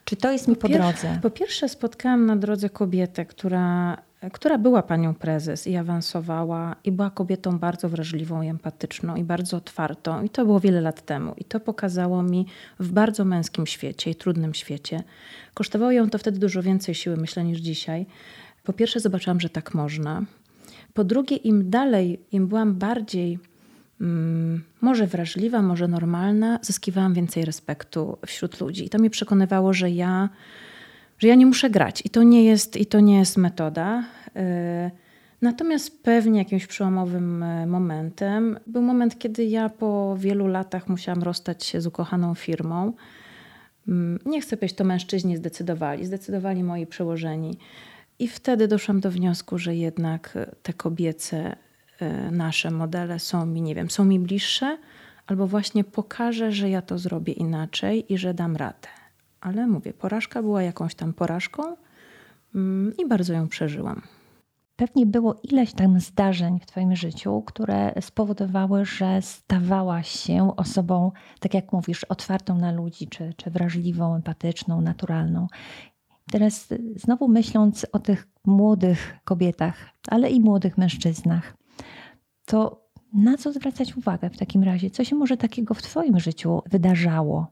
Czy 0.06 0.16
to 0.16 0.32
jest 0.32 0.48
mi 0.48 0.56
po, 0.56 0.62
po 0.62 0.74
drodze? 0.74 1.20
Po 1.22 1.30
pierwsze, 1.30 1.70
spotkałam 1.70 2.26
na 2.26 2.36
drodze 2.36 2.70
kobietę, 2.70 3.26
która 3.26 3.98
która 4.30 4.58
była 4.58 4.84
panią 4.84 5.14
prezes 5.14 5.68
i 5.68 5.76
awansowała 5.76 6.76
i 6.84 6.92
była 6.92 7.10
kobietą 7.10 7.60
bardzo 7.60 7.90
wrażliwą 7.90 8.42
i 8.42 8.48
empatyczną 8.48 9.16
i 9.16 9.24
bardzo 9.24 9.58
otwartą. 9.58 10.24
I 10.24 10.30
to 10.30 10.46
było 10.46 10.60
wiele 10.60 10.82
lat 10.82 11.06
temu. 11.06 11.34
I 11.38 11.46
to 11.46 11.60
pokazało 11.60 12.24
mi 12.24 12.46
w 12.80 12.92
bardzo 12.92 13.26
męskim 13.26 13.68
świecie 13.68 14.12
i 14.12 14.16
trudnym 14.16 14.54
świecie. 14.54 15.04
Kosztowało 15.54 15.92
ją 15.92 16.10
to 16.10 16.18
wtedy 16.18 16.40
dużo 16.40 16.64
więcej 16.64 16.96
siły, 16.96 17.18
myślę, 17.18 17.44
niż 17.44 17.60
dzisiaj. 17.60 18.06
Po 18.64 18.74
pierwsze, 18.74 19.00
zobaczyłam, 19.00 19.40
że 19.40 19.50
tak 19.50 19.74
można. 19.74 20.22
Po 20.94 21.04
drugie, 21.04 21.36
im 21.36 21.70
dalej, 21.70 22.20
im 22.32 22.48
byłam 22.48 22.76
bardziej 22.76 23.40
mm, 24.02 24.64
może 24.82 25.08
wrażliwa, 25.08 25.62
może 25.62 25.88
normalna, 25.88 26.60
zyskiwałam 26.62 27.14
więcej 27.14 27.46
respektu 27.46 28.18
wśród 28.26 28.62
ludzi. 28.62 28.86
I 28.86 28.90
to 28.90 29.00
mnie 29.00 29.10
przekonywało, 29.10 29.74
że 29.74 29.92
ja 29.92 30.30
że 31.22 31.28
ja 31.28 31.36
nie 31.36 31.46
muszę 31.46 31.70
grać 31.70 32.06
i 32.06 32.10
to 32.10 32.24
nie 32.24 32.44
jest, 32.44 32.78
i 32.78 32.86
to 32.86 33.00
nie 33.00 33.18
jest 33.20 33.38
metoda. 33.38 34.04
Y, 34.28 34.92
natomiast 35.42 36.04
pewnie 36.04 36.40
jakimś 36.40 36.68
przełomowym 36.68 37.44
y, 37.44 37.68
momentem 37.68 38.60
był 38.68 38.82
moment, 38.82 39.20
kiedy 39.20 39.46
ja 39.46 39.70
po 39.70 40.18
wielu 40.18 40.48
latach 40.48 40.88
musiałam 40.88 41.24
rozstać 41.24 41.66
się 41.66 41.82
z 41.82 41.88
ukochaną 41.88 42.36
firmą. 42.36 42.94
Mm, 43.88 44.20
nie 44.26 44.42
chcę 44.42 44.58
powiedzieć, 44.58 44.78
to 44.78 44.84
mężczyźni 44.84 45.38
zdecydowali, 45.38 46.06
zdecydowali 46.06 46.64
moi 46.64 46.88
przełożeni. 46.88 47.58
I 48.20 48.28
wtedy 48.28 48.68
doszłam 48.68 49.00
do 49.00 49.12
wniosku, 49.12 49.58
że 49.58 49.76
jednak 49.76 50.38
te 50.64 50.74
kobiece, 50.74 51.56
y, 52.02 52.32
nasze 52.32 52.72
modele 52.72 53.20
są 53.20 53.46
mi, 53.46 53.62
nie 53.62 53.76
wiem, 53.76 53.90
są 53.90 54.06
mi 54.06 54.20
bliższe, 54.20 54.78
albo 55.28 55.48
właśnie 55.48 55.84
pokażę, 55.84 56.52
że 56.52 56.70
ja 56.70 56.82
to 56.82 56.98
zrobię 56.98 57.34
inaczej 57.34 58.14
i 58.14 58.18
że 58.18 58.34
dam 58.34 58.56
radę 58.56 59.01
ale 59.42 59.68
mówię, 59.68 59.94
porażka 59.94 60.42
była 60.42 60.64
jakąś 60.64 60.96
tam 60.96 61.14
porażką 61.14 61.64
mm, 62.56 62.94
i 62.98 63.08
bardzo 63.08 63.34
ją 63.34 63.48
przeżyłam. 63.48 64.02
Pewnie 64.76 65.06
było 65.06 65.40
ileś 65.44 65.74
tam 65.74 66.00
zdarzeń 66.00 66.60
w 66.60 66.66
Twoim 66.66 66.96
życiu, 66.96 67.42
które 67.42 67.94
spowodowały, 68.02 68.86
że 68.86 69.22
stawałaś 69.22 70.10
się 70.10 70.56
osobą, 70.56 71.12
tak 71.40 71.54
jak 71.54 71.74
mówisz, 71.74 72.04
otwartą 72.04 72.58
na 72.58 72.72
ludzi, 72.72 73.08
czy, 73.08 73.34
czy 73.38 73.50
wrażliwą, 73.50 74.16
empatyczną, 74.16 74.82
naturalną. 74.82 75.48
Teraz 76.32 76.68
znowu 76.96 77.28
myśląc 77.28 77.86
o 77.92 78.00
tych 78.00 78.28
młodych 78.46 79.18
kobietach, 79.24 79.76
ale 80.08 80.30
i 80.30 80.40
młodych 80.40 80.78
mężczyznach, 80.78 81.58
to 82.46 82.88
na 83.14 83.38
co 83.38 83.54
zwracać 83.54 83.98
uwagę 83.98 84.30
w 84.30 84.38
takim 84.38 84.64
razie? 84.64 84.90
Co 84.90 85.04
się 85.04 85.16
może 85.16 85.38
takiego 85.38 85.74
w 85.74 85.82
Twoim 85.82 86.20
życiu 86.20 86.62
wydarzało, 86.70 87.48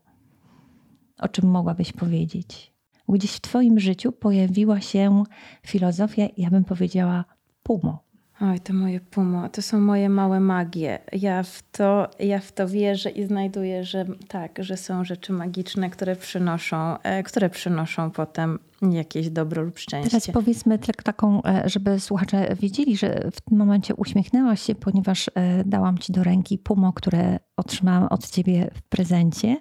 o 1.20 1.28
czym 1.28 1.50
mogłabyś 1.50 1.94
powiedzieć? 1.94 2.74
Gdzieś 3.10 3.32
w 3.32 3.42
Twoim 3.42 3.80
życiu 3.80 4.12
pojawiła 4.12 4.82
się 4.82 5.24
filozofia, 5.66 6.28
ja 6.38 6.50
bym 6.50 6.64
powiedziała, 6.64 7.26
pumo. 7.64 8.10
Oj, 8.42 8.60
to 8.60 8.74
moje 8.74 9.00
pumo, 9.00 9.50
to 9.50 9.62
są 9.62 9.80
moje 9.80 10.10
małe 10.10 10.40
magie. 10.40 11.00
Ja 11.12 11.44
w 11.44 11.64
to, 11.72 12.10
ja 12.20 12.40
w 12.40 12.52
to 12.52 12.68
wierzę 12.68 13.10
i 13.10 13.26
znajduję, 13.26 13.84
że 13.84 14.06
tak, 14.28 14.64
że 14.64 14.78
są 14.78 15.06
rzeczy 15.06 15.34
magiczne, 15.34 15.90
które 15.90 16.16
przynoszą, 16.16 17.00
e, 17.04 17.24
które 17.24 17.50
przynoszą 17.50 18.12
potem 18.12 18.60
jakieś 18.82 19.30
dobro 19.30 19.62
lub 19.64 19.80
szczęście. 19.80 20.10
Teraz 20.10 20.28
powiedzmy 20.28 20.80
tak, 20.80 21.04
taką, 21.04 21.44
e, 21.44 21.70
żeby 21.70 22.00
słuchacze 22.00 22.56
wiedzieli, 22.60 22.98
że 22.98 23.30
w 23.32 23.42
tym 23.42 23.58
momencie 23.58 23.96
uśmiechnęłaś 23.96 24.62
się, 24.62 24.76
ponieważ 24.76 25.30
e, 25.36 25.64
dałam 25.64 25.98
ci 25.98 26.14
do 26.14 26.24
ręki 26.24 26.58
pumo, 26.58 26.94
które 26.94 27.40
otrzymałam 27.58 28.08
od 28.10 28.30
ciebie 28.30 28.72
w 28.74 28.82
prezencie. 28.82 29.58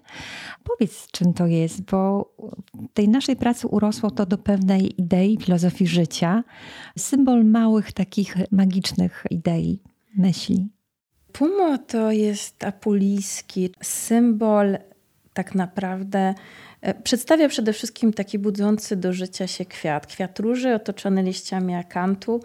Powiedz, 0.64 1.06
czym 1.12 1.32
to 1.32 1.46
jest, 1.46 1.82
bo 1.82 2.32
w 2.74 2.92
tej 2.94 3.08
naszej 3.08 3.36
pracy 3.36 3.66
urosło 3.66 4.10
to 4.10 4.26
do 4.26 4.38
pewnej 4.38 5.00
idei, 5.00 5.38
filozofii 5.40 5.86
życia. 5.86 6.44
Symbol 6.98 7.44
małych, 7.44 7.92
takich 7.92 8.36
magicznych 8.50 9.24
idei, 9.30 9.82
myśli. 10.16 10.68
Pumo 11.32 11.78
to 11.78 12.12
jest 12.12 12.64
apulijski 12.64 13.70
symbol 13.82 14.78
tak 15.38 15.54
naprawdę 15.54 16.34
E, 16.80 16.94
przedstawia 16.94 17.48
przede 17.48 17.72
wszystkim 17.72 18.12
taki 18.12 18.38
budzący 18.38 18.96
do 18.96 19.12
życia 19.12 19.46
się 19.46 19.64
kwiat. 19.64 20.06
Kwiat 20.06 20.38
róży 20.38 20.74
otoczony 20.74 21.22
liściami 21.22 21.74
akantu. 21.74 22.40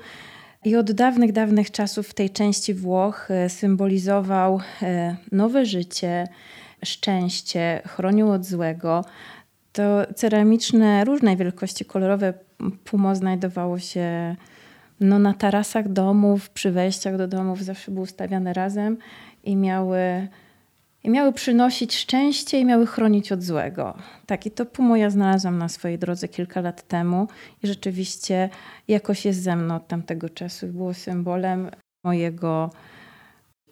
I 0.65 0.75
od 0.75 0.91
dawnych, 0.91 1.31
dawnych 1.31 1.71
czasów 1.71 2.07
w 2.07 2.13
tej 2.13 2.29
części 2.29 2.73
Włoch 2.73 3.31
e, 3.31 3.49
symbolizował 3.49 4.59
e, 4.81 5.15
nowe 5.31 5.65
życie, 5.65 6.27
szczęście, 6.85 7.81
chronił 7.85 8.31
od 8.31 8.45
złego. 8.45 9.05
To 9.73 9.83
ceramiczne, 10.15 11.05
różnej 11.05 11.37
wielkości 11.37 11.85
kolorowe 11.85 12.33
pumo 12.83 13.15
znajdowało 13.15 13.79
się 13.79 14.35
no, 14.99 15.19
na 15.19 15.33
tarasach 15.33 15.89
domów, 15.89 16.49
przy 16.49 16.71
wejściach 16.71 17.17
do 17.17 17.27
domów, 17.27 17.63
zawsze 17.63 17.91
były 17.91 18.03
ustawiane 18.03 18.53
razem 18.53 18.97
i 19.43 19.55
miały 19.55 20.27
i 21.03 21.09
miały 21.09 21.33
przynosić 21.33 21.95
szczęście 21.95 22.59
i 22.59 22.65
miały 22.65 22.87
chronić 22.87 23.31
od 23.31 23.43
złego. 23.43 23.97
Tak, 24.25 24.45
i 24.45 24.51
to 24.51 24.65
pumo 24.65 24.95
ja 24.95 25.09
znalazłam 25.09 25.57
na 25.57 25.69
swojej 25.69 25.99
drodze 25.99 26.27
kilka 26.27 26.61
lat 26.61 26.87
temu 26.87 27.27
i 27.63 27.67
rzeczywiście 27.67 28.49
jakoś 28.87 29.25
jest 29.25 29.43
ze 29.43 29.55
mną 29.55 29.75
od 29.75 29.87
tamtego 29.87 30.29
czasu. 30.29 30.67
Było 30.67 30.93
symbolem 30.93 31.71
mojego 32.05 32.69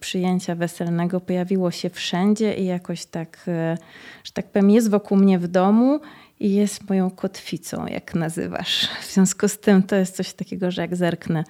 przyjęcia 0.00 0.54
weselnego, 0.54 1.20
pojawiło 1.20 1.70
się 1.70 1.90
wszędzie 1.90 2.54
i 2.54 2.64
jakoś 2.64 3.06
tak, 3.06 3.44
e, 3.48 3.78
że 4.24 4.32
tak 4.32 4.46
powiem, 4.46 4.70
jest 4.70 4.90
wokół 4.90 5.18
mnie 5.18 5.38
w 5.38 5.48
domu 5.48 6.00
i 6.40 6.54
jest 6.54 6.88
moją 6.88 7.10
kotwicą, 7.10 7.86
jak 7.86 8.14
nazywasz. 8.14 8.88
W 9.00 9.12
związku 9.12 9.48
z 9.48 9.58
tym 9.58 9.82
to 9.82 9.96
jest 9.96 10.16
coś 10.16 10.32
takiego, 10.32 10.70
że 10.70 10.82
jak 10.82 10.96
zerknę, 10.96 11.44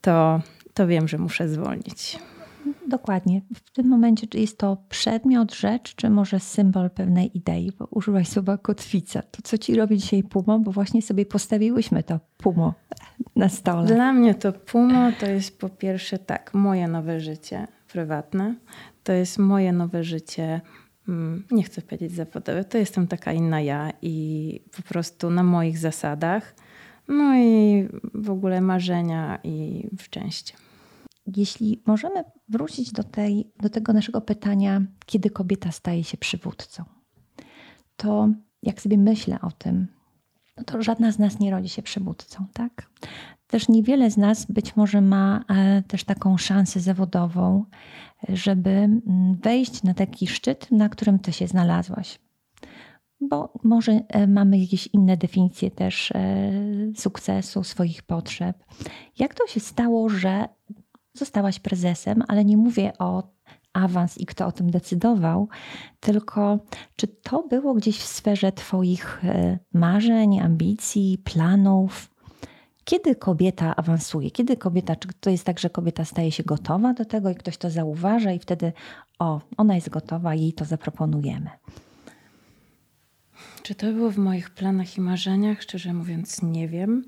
to, 0.00 0.40
to 0.74 0.86
wiem, 0.86 1.08
że 1.08 1.18
muszę 1.18 1.48
zwolnić. 1.48 2.18
Dokładnie. 2.88 3.42
W 3.54 3.70
tym 3.70 3.88
momencie 3.88 4.26
czy 4.26 4.38
jest 4.38 4.58
to 4.58 4.76
przedmiot, 4.88 5.54
rzecz, 5.54 5.94
czy 5.94 6.10
może 6.10 6.40
symbol 6.40 6.90
pewnej 6.90 7.36
idei, 7.36 7.72
bo 7.78 7.88
użyłaś 7.90 8.28
słowa 8.28 8.58
kotwica. 8.58 9.22
To 9.22 9.42
co 9.42 9.58
ci 9.58 9.74
robi 9.74 9.98
dzisiaj 9.98 10.22
Pumo, 10.22 10.58
bo 10.58 10.72
właśnie 10.72 11.02
sobie 11.02 11.26
postawiłyśmy 11.26 12.02
to 12.02 12.20
Pumo 12.36 12.74
na 13.36 13.48
stole. 13.48 13.86
Dla 13.86 14.12
mnie 14.12 14.34
to 14.34 14.52
Pumo 14.52 15.12
to 15.20 15.26
jest 15.26 15.58
po 15.58 15.68
pierwsze 15.68 16.18
tak, 16.18 16.54
moje 16.54 16.88
nowe 16.88 17.20
życie 17.20 17.66
prywatne. 17.88 18.54
To 19.04 19.12
jest 19.12 19.38
moje 19.38 19.72
nowe 19.72 20.04
życie, 20.04 20.60
mm, 21.08 21.44
nie 21.50 21.62
chcę 21.62 21.82
powiedzieć 21.82 22.12
zawodowe, 22.12 22.64
to 22.64 22.78
jestem 22.78 23.06
taka 23.06 23.32
inna 23.32 23.60
ja 23.60 23.92
i 24.02 24.60
po 24.76 24.82
prostu 24.82 25.30
na 25.30 25.42
moich 25.42 25.78
zasadach. 25.78 26.54
No 27.08 27.36
i 27.36 27.88
w 28.14 28.30
ogóle 28.30 28.60
marzenia 28.60 29.38
i 29.44 29.86
szczęście. 30.00 30.63
Jeśli 31.26 31.82
możemy 31.86 32.24
wrócić 32.48 32.92
do, 32.92 33.04
tej, 33.04 33.52
do 33.62 33.70
tego 33.70 33.92
naszego 33.92 34.20
pytania, 34.20 34.82
kiedy 35.06 35.30
kobieta 35.30 35.72
staje 35.72 36.04
się 36.04 36.16
przywódcą, 36.16 36.84
to 37.96 38.28
jak 38.62 38.80
sobie 38.80 38.98
myślę 38.98 39.38
o 39.40 39.50
tym, 39.50 39.88
no 40.56 40.64
to 40.64 40.82
żadna 40.82 41.12
z 41.12 41.18
nas 41.18 41.40
nie 41.40 41.50
rodzi 41.50 41.68
się 41.68 41.82
przywódcą, 41.82 42.46
tak? 42.52 42.90
Też 43.46 43.68
niewiele 43.68 44.10
z 44.10 44.16
nas 44.16 44.46
być 44.46 44.76
może 44.76 45.00
ma 45.00 45.44
e, 45.48 45.82
też 45.82 46.04
taką 46.04 46.38
szansę 46.38 46.80
zawodową, 46.80 47.64
żeby 48.28 48.70
mm, 48.70 49.36
wejść 49.42 49.82
na 49.82 49.94
taki 49.94 50.26
szczyt, 50.26 50.70
na 50.70 50.88
którym 50.88 51.18
ty 51.18 51.32
się 51.32 51.46
znalazłaś. 51.46 52.18
Bo 53.20 53.52
może 53.64 53.92
e, 53.92 54.26
mamy 54.26 54.58
jakieś 54.58 54.86
inne 54.92 55.16
definicje 55.16 55.70
też 55.70 56.12
e, 56.12 56.52
sukcesu, 56.96 57.64
swoich 57.64 58.02
potrzeb. 58.02 58.64
Jak 59.18 59.34
to 59.34 59.46
się 59.46 59.60
stało, 59.60 60.08
że 60.08 60.48
zostałaś 61.14 61.58
prezesem, 61.58 62.22
ale 62.28 62.44
nie 62.44 62.56
mówię 62.56 62.92
o 62.98 63.22
awans 63.72 64.18
i 64.18 64.26
kto 64.26 64.46
o 64.46 64.52
tym 64.52 64.70
decydował, 64.70 65.48
tylko 66.00 66.58
czy 66.96 67.06
to 67.06 67.42
było 67.42 67.74
gdzieś 67.74 67.98
w 67.98 68.06
sferze 68.06 68.52
Twoich 68.52 69.24
e, 69.24 69.58
marzeń, 69.72 70.40
ambicji, 70.40 71.18
planów? 71.24 72.10
Kiedy 72.84 73.16
kobieta 73.16 73.76
awansuje? 73.76 74.30
Kiedy 74.30 74.56
kobieta, 74.56 74.96
czy 74.96 75.08
to 75.20 75.30
jest 75.30 75.44
tak, 75.44 75.58
że 75.58 75.70
kobieta 75.70 76.04
staje 76.04 76.32
się 76.32 76.42
gotowa 76.42 76.94
do 76.94 77.04
tego 77.04 77.30
i 77.30 77.34
ktoś 77.34 77.56
to 77.56 77.70
zauważa 77.70 78.32
i 78.32 78.38
wtedy, 78.38 78.72
o, 79.18 79.40
ona 79.56 79.74
jest 79.74 79.88
gotowa, 79.88 80.34
jej 80.34 80.52
to 80.52 80.64
zaproponujemy? 80.64 81.50
Czy 83.62 83.74
to 83.74 83.92
było 83.92 84.10
w 84.10 84.18
moich 84.18 84.50
planach 84.50 84.96
i 84.96 85.00
marzeniach? 85.00 85.62
Szczerze 85.62 85.92
mówiąc, 85.92 86.42
nie 86.42 86.68
wiem. 86.68 87.04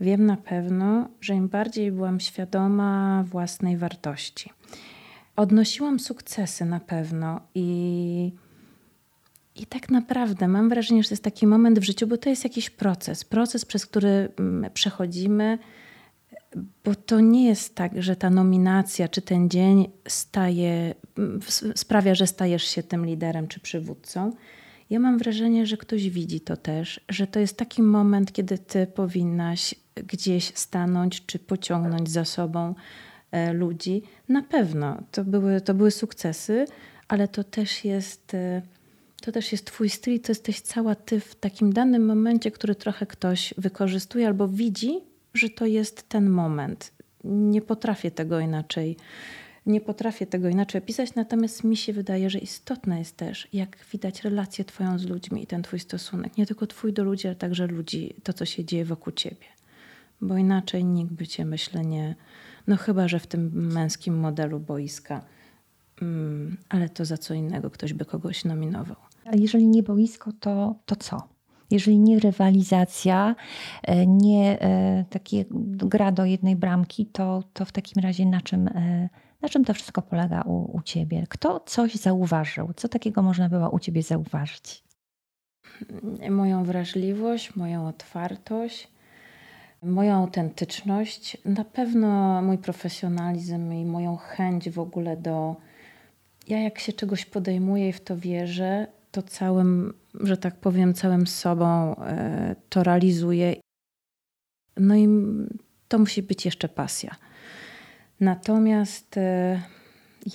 Wiem 0.00 0.26
na 0.26 0.36
pewno, 0.36 1.08
że 1.20 1.34
im 1.34 1.48
bardziej 1.48 1.92
byłam 1.92 2.20
świadoma 2.20 3.24
własnej 3.26 3.76
wartości. 3.76 4.50
Odnosiłam 5.36 6.00
sukcesy 6.00 6.64
na 6.64 6.80
pewno 6.80 7.40
i, 7.54 8.32
i 9.56 9.66
tak 9.66 9.90
naprawdę 9.90 10.48
mam 10.48 10.68
wrażenie, 10.68 11.02
że 11.02 11.08
to 11.08 11.12
jest 11.12 11.24
taki 11.24 11.46
moment 11.46 11.78
w 11.78 11.84
życiu, 11.84 12.06
bo 12.06 12.16
to 12.16 12.30
jest 12.30 12.44
jakiś 12.44 12.70
proces, 12.70 13.24
proces, 13.24 13.64
przez 13.64 13.86
który 13.86 14.28
mm, 14.38 14.70
przechodzimy, 14.72 15.58
bo 16.84 16.94
to 16.94 17.20
nie 17.20 17.46
jest 17.46 17.74
tak, 17.74 18.02
że 18.02 18.16
ta 18.16 18.30
nominacja 18.30 19.08
czy 19.08 19.22
ten 19.22 19.50
dzień 19.50 19.88
staje, 20.08 20.94
mm, 21.18 21.40
sprawia, 21.74 22.14
że 22.14 22.26
stajesz 22.26 22.64
się 22.64 22.82
tym 22.82 23.06
liderem 23.06 23.48
czy 23.48 23.60
przywódcą. 23.60 24.32
Ja 24.90 25.00
mam 25.00 25.18
wrażenie, 25.18 25.66
że 25.66 25.76
ktoś 25.76 26.10
widzi 26.10 26.40
to 26.40 26.56
też, 26.56 27.00
że 27.08 27.26
to 27.26 27.40
jest 27.40 27.56
taki 27.56 27.82
moment, 27.82 28.32
kiedy 28.32 28.58
ty 28.58 28.86
powinnaś 28.86 29.74
gdzieś 29.96 30.44
stanąć 30.54 31.26
czy 31.26 31.38
pociągnąć 31.38 32.10
za 32.10 32.24
sobą 32.24 32.74
e, 33.30 33.52
ludzi. 33.52 34.02
Na 34.28 34.42
pewno 34.42 35.02
to 35.12 35.24
były, 35.24 35.60
to 35.60 35.74
były 35.74 35.90
sukcesy, 35.90 36.64
ale 37.08 37.28
to 37.28 37.44
też 37.44 37.84
jest. 37.84 38.34
E, 38.34 38.62
to 39.22 39.32
też 39.32 39.52
jest 39.52 39.66
Twój 39.66 39.90
styl, 39.90 40.20
to 40.20 40.30
jesteś 40.32 40.60
cała 40.60 40.94
Ty 40.94 41.20
w 41.20 41.34
takim 41.34 41.72
danym 41.72 42.06
momencie, 42.06 42.50
który 42.50 42.74
trochę 42.74 43.06
ktoś 43.06 43.54
wykorzystuje 43.58 44.26
albo 44.26 44.48
widzi, 44.48 45.00
że 45.34 45.50
to 45.50 45.66
jest 45.66 46.08
ten 46.08 46.30
moment. 46.30 46.92
Nie 47.24 47.62
potrafię 47.62 48.10
tego 48.10 48.40
inaczej 48.40 48.96
nie 49.66 49.80
potrafię 49.80 50.26
tego 50.26 50.48
inaczej 50.48 50.82
opisać, 50.82 51.14
natomiast 51.14 51.64
mi 51.64 51.76
się 51.76 51.92
wydaje, 51.92 52.30
że 52.30 52.38
istotne 52.38 52.98
jest 52.98 53.16
też, 53.16 53.48
jak 53.52 53.78
widać 53.92 54.22
relację 54.22 54.64
Twoją 54.64 54.98
z 54.98 55.04
ludźmi 55.06 55.42
i 55.42 55.46
ten 55.46 55.62
Twój 55.62 55.78
stosunek. 55.78 56.38
Nie 56.38 56.46
tylko 56.46 56.66
Twój 56.66 56.92
do 56.92 57.04
ludzi, 57.04 57.26
ale 57.26 57.36
także 57.36 57.66
ludzi, 57.66 58.14
to 58.22 58.32
co 58.32 58.44
się 58.44 58.64
dzieje 58.64 58.84
wokół 58.84 59.12
Ciebie. 59.12 59.46
Bo 60.24 60.36
inaczej 60.36 60.84
nikt 60.84 61.12
by 61.12 61.26
Cię, 61.26 61.44
myślę, 61.44 61.84
nie. 61.84 62.14
No 62.66 62.76
chyba, 62.76 63.08
że 63.08 63.18
w 63.18 63.26
tym 63.26 63.72
męskim 63.72 64.18
modelu 64.18 64.60
boiska, 64.60 65.24
mm, 66.02 66.56
ale 66.68 66.88
to 66.88 67.04
za 67.04 67.18
co 67.18 67.34
innego 67.34 67.70
ktoś 67.70 67.92
by 67.92 68.04
kogoś 68.04 68.44
nominował. 68.44 68.96
A 69.24 69.36
jeżeli 69.36 69.66
nie 69.66 69.82
boisko, 69.82 70.32
to, 70.40 70.74
to 70.86 70.96
co? 70.96 71.28
Jeżeli 71.70 71.98
nie 71.98 72.18
rywalizacja, 72.20 73.34
e, 73.82 74.06
nie 74.06 74.60
e, 74.60 75.04
takie 75.10 75.44
gra 75.76 76.12
do 76.12 76.24
jednej 76.24 76.56
bramki, 76.56 77.06
to, 77.06 77.42
to 77.52 77.64
w 77.64 77.72
takim 77.72 78.02
razie 78.02 78.26
na 78.26 78.40
czym 78.40 78.68
e, 78.68 79.08
na 79.42 79.48
czym 79.48 79.64
to 79.64 79.74
wszystko 79.74 80.02
polega 80.02 80.42
u, 80.42 80.76
u 80.76 80.82
ciebie? 80.82 81.24
Kto 81.28 81.60
coś 81.60 81.94
zauważył? 81.94 82.72
Co 82.76 82.88
takiego 82.88 83.22
można 83.22 83.48
było 83.48 83.70
u 83.70 83.78
ciebie 83.78 84.02
zauważyć? 84.02 84.84
Moją 86.30 86.64
wrażliwość, 86.64 87.56
moją 87.56 87.88
otwartość, 87.88 88.93
moją 89.84 90.14
autentyczność, 90.14 91.36
na 91.44 91.64
pewno 91.64 92.42
mój 92.42 92.58
profesjonalizm 92.58 93.72
i 93.72 93.84
moją 93.84 94.16
chęć 94.16 94.70
w 94.70 94.78
ogóle 94.78 95.16
do. 95.16 95.56
Ja, 96.48 96.60
jak 96.60 96.78
się 96.78 96.92
czegoś 96.92 97.24
podejmuję 97.24 97.88
i 97.88 97.92
w 97.92 98.00
to 98.00 98.16
wierzę, 98.16 98.86
to 99.12 99.22
całym, 99.22 99.94
że 100.20 100.36
tak 100.36 100.56
powiem, 100.56 100.94
całym 100.94 101.26
sobą 101.26 101.96
e, 101.96 102.56
to 102.68 102.82
realizuję. 102.82 103.56
No 104.76 104.96
i 104.96 105.08
to 105.88 105.98
musi 105.98 106.22
być 106.22 106.44
jeszcze 106.44 106.68
pasja. 106.68 107.16
Natomiast 108.20 109.16
e, 109.16 109.62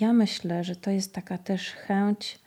ja 0.02 0.14
myślę, 0.14 0.64
że 0.64 0.76
to 0.76 0.92
jest 0.92 1.14
taka 1.14 1.38
też 1.38 1.72
chęć, 1.72 2.40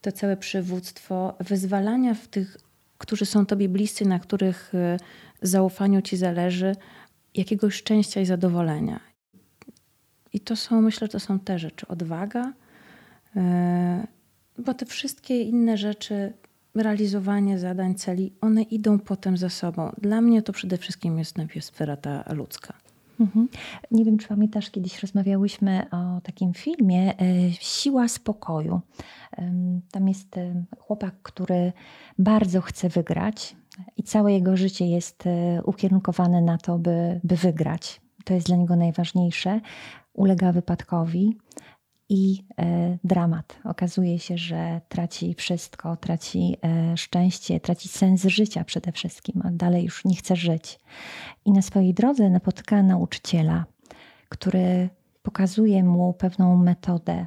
to 0.00 0.12
całe 0.12 0.36
przywództwo, 0.36 1.34
wyzwalania 1.40 2.14
w 2.14 2.28
tych, 2.28 2.56
którzy 2.98 3.26
są 3.26 3.46
Tobie 3.46 3.68
bliscy, 3.68 4.04
na 4.04 4.18
których 4.18 4.74
e, 4.74 4.96
zaufaniu 5.42 6.02
Ci 6.02 6.16
zależy, 6.16 6.76
jakiegoś 7.34 7.74
szczęścia 7.74 8.20
i 8.20 8.26
zadowolenia. 8.26 9.00
I 10.32 10.40
to 10.40 10.56
są, 10.56 10.82
myślę, 10.82 11.08
to 11.08 11.20
są 11.20 11.38
te 11.38 11.58
rzeczy. 11.58 11.88
Odwaga, 11.88 12.52
e, 13.36 14.06
bo 14.58 14.74
te 14.74 14.86
wszystkie 14.86 15.42
inne 15.42 15.76
rzeczy, 15.76 16.32
realizowanie 16.74 17.58
zadań, 17.58 17.94
celi, 17.94 18.32
one 18.40 18.62
idą 18.62 18.98
potem 18.98 19.36
za 19.36 19.48
sobą. 19.48 19.92
Dla 19.98 20.20
mnie 20.20 20.42
to 20.42 20.52
przede 20.52 20.78
wszystkim 20.78 21.18
jest 21.18 21.38
najpierw 21.38 21.64
sfera 21.64 21.96
ta 21.96 22.24
ludzka. 22.32 22.83
Mhm. 23.20 23.48
Nie 23.90 24.04
wiem, 24.04 24.18
czy 24.18 24.28
pamiętasz, 24.28 24.70
kiedyś 24.70 25.02
rozmawiałyśmy 25.02 25.86
o 25.90 26.20
takim 26.20 26.54
filmie 26.54 27.18
e, 27.20 27.52
Siła 27.52 28.08
spokoju. 28.08 28.80
Tam 29.90 30.08
jest 30.08 30.38
e, 30.38 30.64
chłopak, 30.78 31.14
który 31.22 31.72
bardzo 32.18 32.60
chce 32.60 32.88
wygrać 32.88 33.56
i 33.96 34.02
całe 34.02 34.32
jego 34.32 34.56
życie 34.56 34.86
jest 34.86 35.26
e, 35.26 35.62
ukierunkowane 35.64 36.42
na 36.42 36.58
to, 36.58 36.78
by, 36.78 37.20
by 37.24 37.36
wygrać. 37.36 38.00
To 38.24 38.34
jest 38.34 38.46
dla 38.46 38.56
niego 38.56 38.76
najważniejsze. 38.76 39.60
Ulega 40.12 40.52
wypadkowi, 40.52 41.36
i 42.14 42.44
e, 42.58 42.98
dramat. 43.04 43.58
Okazuje 43.64 44.18
się, 44.18 44.38
że 44.38 44.80
traci 44.88 45.34
wszystko, 45.34 45.96
traci 45.96 46.56
e, 46.64 46.96
szczęście, 46.96 47.60
traci 47.60 47.88
sens 47.88 48.22
życia 48.24 48.64
przede 48.64 48.92
wszystkim, 48.92 49.42
a 49.44 49.50
dalej 49.50 49.84
już 49.84 50.04
nie 50.04 50.16
chce 50.16 50.36
żyć. 50.36 50.80
I 51.44 51.52
na 51.52 51.62
swojej 51.62 51.94
drodze 51.94 52.30
napotyka 52.30 52.82
nauczyciela, 52.82 53.64
który 54.28 54.88
pokazuje 55.22 55.84
mu 55.84 56.12
pewną 56.12 56.56
metodę 56.56 57.26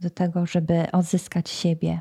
do 0.00 0.10
tego, 0.10 0.46
żeby 0.46 0.92
odzyskać 0.92 1.50
siebie. 1.50 2.00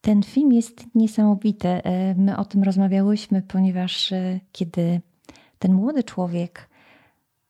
Ten 0.00 0.22
film 0.22 0.52
jest 0.52 0.84
niesamowity. 0.94 1.68
E, 1.68 2.14
my 2.14 2.36
o 2.36 2.44
tym 2.44 2.62
rozmawiałyśmy, 2.62 3.42
ponieważ 3.42 4.12
kiedy 4.52 5.00
ten 5.58 5.72
młody 5.72 6.04
człowiek 6.04 6.70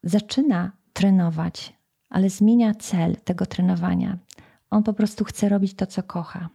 zaczyna 0.02 0.72
trenować, 0.92 1.79
ale 2.10 2.30
zmienia 2.30 2.74
cel 2.74 3.16
tego 3.16 3.46
trenowania. 3.46 4.18
On 4.70 4.82
po 4.82 4.92
prostu 4.92 5.24
chce 5.24 5.48
robić 5.48 5.74
to, 5.74 5.86
co 5.86 6.02
kocha. 6.02 6.48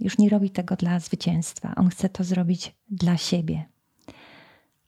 Już 0.00 0.18
nie 0.18 0.28
robi 0.28 0.50
tego 0.50 0.76
dla 0.76 1.00
zwycięstwa. 1.00 1.74
On 1.76 1.88
chce 1.88 2.08
to 2.08 2.24
zrobić 2.24 2.76
dla 2.88 3.16
siebie. 3.16 3.64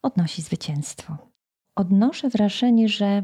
Odnosi 0.03 0.43
zwycięstwo. 0.43 1.17
Odnoszę 1.75 2.29
wrażenie, 2.29 2.89
że 2.89 3.23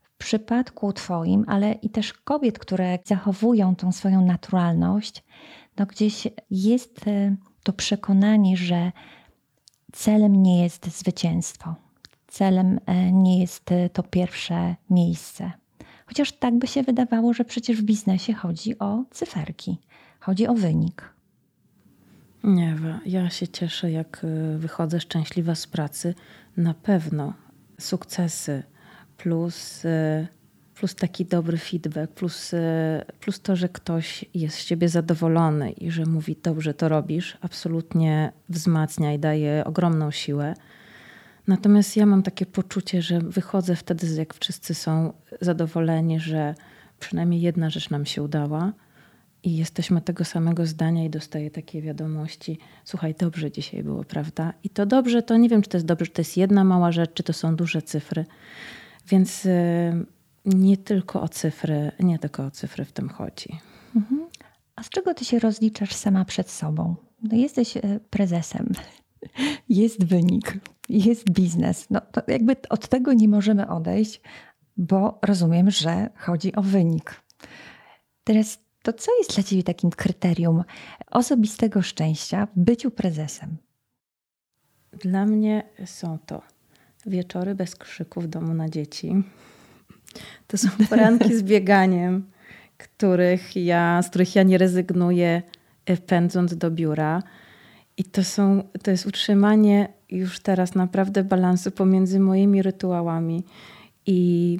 w 0.00 0.16
przypadku 0.16 0.92
Twoim, 0.92 1.44
ale 1.48 1.72
i 1.72 1.90
też 1.90 2.12
kobiet, 2.12 2.58
które 2.58 2.98
zachowują 3.04 3.76
tą 3.76 3.92
swoją 3.92 4.26
naturalność, 4.26 5.24
no 5.78 5.86
gdzieś 5.86 6.28
jest 6.50 7.08
e, 7.08 7.36
to 7.62 7.72
przekonanie, 7.72 8.56
że 8.56 8.92
celem 9.92 10.42
nie 10.42 10.62
jest 10.62 10.98
zwycięstwo. 10.98 11.74
Celem 12.26 12.80
e, 12.86 13.12
nie 13.12 13.40
jest 13.40 13.72
e, 13.72 13.88
to 13.88 14.02
pierwsze 14.02 14.76
miejsce. 14.90 15.52
Chociaż 16.06 16.32
tak 16.32 16.54
by 16.54 16.66
się 16.66 16.82
wydawało, 16.82 17.32
że 17.34 17.44
przecież 17.44 17.82
w 17.82 17.84
biznesie 17.84 18.32
chodzi 18.32 18.78
o 18.78 19.04
cyferki, 19.10 19.78
chodzi 20.20 20.46
o 20.46 20.54
wynik. 20.54 21.14
Nie, 22.44 22.76
ja 23.06 23.30
się 23.30 23.48
cieszę, 23.48 23.90
jak 23.90 24.24
y, 24.24 24.58
wychodzę 24.58 25.00
szczęśliwa 25.00 25.54
z 25.54 25.66
pracy. 25.66 26.14
Na 26.56 26.74
pewno 26.74 27.34
sukcesy 27.78 28.62
plus, 29.16 29.84
y, 29.84 30.26
plus 30.74 30.94
taki 30.94 31.24
dobry 31.24 31.58
feedback, 31.58 32.12
plus, 32.12 32.52
y, 32.52 32.58
plus 33.20 33.40
to, 33.40 33.56
że 33.56 33.68
ktoś 33.68 34.24
jest 34.34 34.56
z 34.56 34.64
ciebie 34.64 34.88
zadowolony 34.88 35.70
i 35.70 35.90
że 35.90 36.06
mówi 36.06 36.36
dobrze 36.42 36.74
to 36.74 36.88
robisz, 36.88 37.38
absolutnie 37.40 38.32
wzmacnia 38.48 39.12
i 39.12 39.18
daje 39.18 39.64
ogromną 39.64 40.10
siłę. 40.10 40.54
Natomiast 41.46 41.96
ja 41.96 42.06
mam 42.06 42.22
takie 42.22 42.46
poczucie, 42.46 43.02
że 43.02 43.20
wychodzę 43.20 43.76
wtedy, 43.76 44.06
jak 44.16 44.34
wszyscy 44.34 44.74
są 44.74 45.12
zadowoleni, 45.40 46.20
że 46.20 46.54
przynajmniej 46.98 47.40
jedna 47.40 47.70
rzecz 47.70 47.90
nam 47.90 48.06
się 48.06 48.22
udała 48.22 48.72
i 49.42 49.56
jesteśmy 49.56 50.00
tego 50.00 50.24
samego 50.24 50.66
zdania 50.66 51.04
i 51.04 51.10
dostaję 51.10 51.50
takie 51.50 51.82
wiadomości. 51.82 52.58
Słuchaj, 52.84 53.14
dobrze 53.18 53.50
dzisiaj 53.50 53.84
było, 53.84 54.04
prawda? 54.04 54.52
I 54.62 54.70
to 54.70 54.86
dobrze, 54.86 55.22
to 55.22 55.36
nie 55.36 55.48
wiem, 55.48 55.62
czy 55.62 55.68
to 55.68 55.76
jest 55.76 55.86
dobrze, 55.86 56.06
czy 56.06 56.12
to 56.12 56.20
jest 56.20 56.36
jedna 56.36 56.64
mała 56.64 56.92
rzecz, 56.92 57.10
czy 57.14 57.22
to 57.22 57.32
są 57.32 57.56
duże 57.56 57.82
cyfry. 57.82 58.24
Więc 59.08 59.46
y, 59.46 60.06
nie 60.44 60.76
tylko 60.76 61.22
o 61.22 61.28
cyfry, 61.28 61.92
nie 62.00 62.18
tylko 62.18 62.46
o 62.46 62.50
cyfry 62.50 62.84
w 62.84 62.92
tym 62.92 63.08
chodzi. 63.08 63.58
Mhm. 63.96 64.26
A 64.76 64.82
z 64.82 64.88
czego 64.88 65.14
ty 65.14 65.24
się 65.24 65.38
rozliczasz 65.38 65.94
sama 65.94 66.24
przed 66.24 66.50
sobą? 66.50 66.96
No 67.22 67.36
jesteś 67.36 67.76
y, 67.76 68.00
prezesem, 68.10 68.72
jest 69.68 70.04
wynik, 70.04 70.58
jest 70.88 71.30
biznes. 71.30 71.90
No 71.90 72.00
to 72.00 72.22
jakby 72.28 72.56
od 72.70 72.88
tego 72.88 73.12
nie 73.12 73.28
możemy 73.28 73.68
odejść, 73.68 74.20
bo 74.76 75.18
rozumiem, 75.22 75.70
że 75.70 76.10
chodzi 76.16 76.54
o 76.54 76.62
wynik. 76.62 77.20
Teraz 78.24 78.58
to 78.82 78.92
co 78.92 79.18
jest 79.18 79.34
dla 79.34 79.42
Ciebie 79.42 79.62
takim 79.62 79.90
kryterium 79.90 80.64
osobistego 81.10 81.82
szczęścia 81.82 82.46
w 82.46 82.60
byciu 82.60 82.90
prezesem? 82.90 83.56
Dla 84.92 85.26
mnie 85.26 85.62
są 85.84 86.18
to 86.26 86.42
wieczory 87.06 87.54
bez 87.54 87.76
krzyku 87.76 88.20
w 88.20 88.26
domu 88.26 88.54
na 88.54 88.68
dzieci. 88.68 89.22
To 90.46 90.58
są 90.58 90.68
poranki 90.90 91.36
z 91.36 91.42
bieganiem, 91.42 92.30
których 92.78 93.56
ja, 93.56 94.02
z 94.02 94.08
których 94.08 94.34
ja 94.34 94.42
nie 94.42 94.58
rezygnuję 94.58 95.42
y, 95.90 95.96
pędząc 95.96 96.56
do 96.56 96.70
biura. 96.70 97.22
I 97.96 98.04
to, 98.04 98.24
są, 98.24 98.62
to 98.82 98.90
jest 98.90 99.06
utrzymanie 99.06 99.88
już 100.10 100.40
teraz 100.40 100.74
naprawdę 100.74 101.24
balansu 101.24 101.70
pomiędzy 101.70 102.20
moimi 102.20 102.62
rytuałami 102.62 103.44
i, 104.06 104.58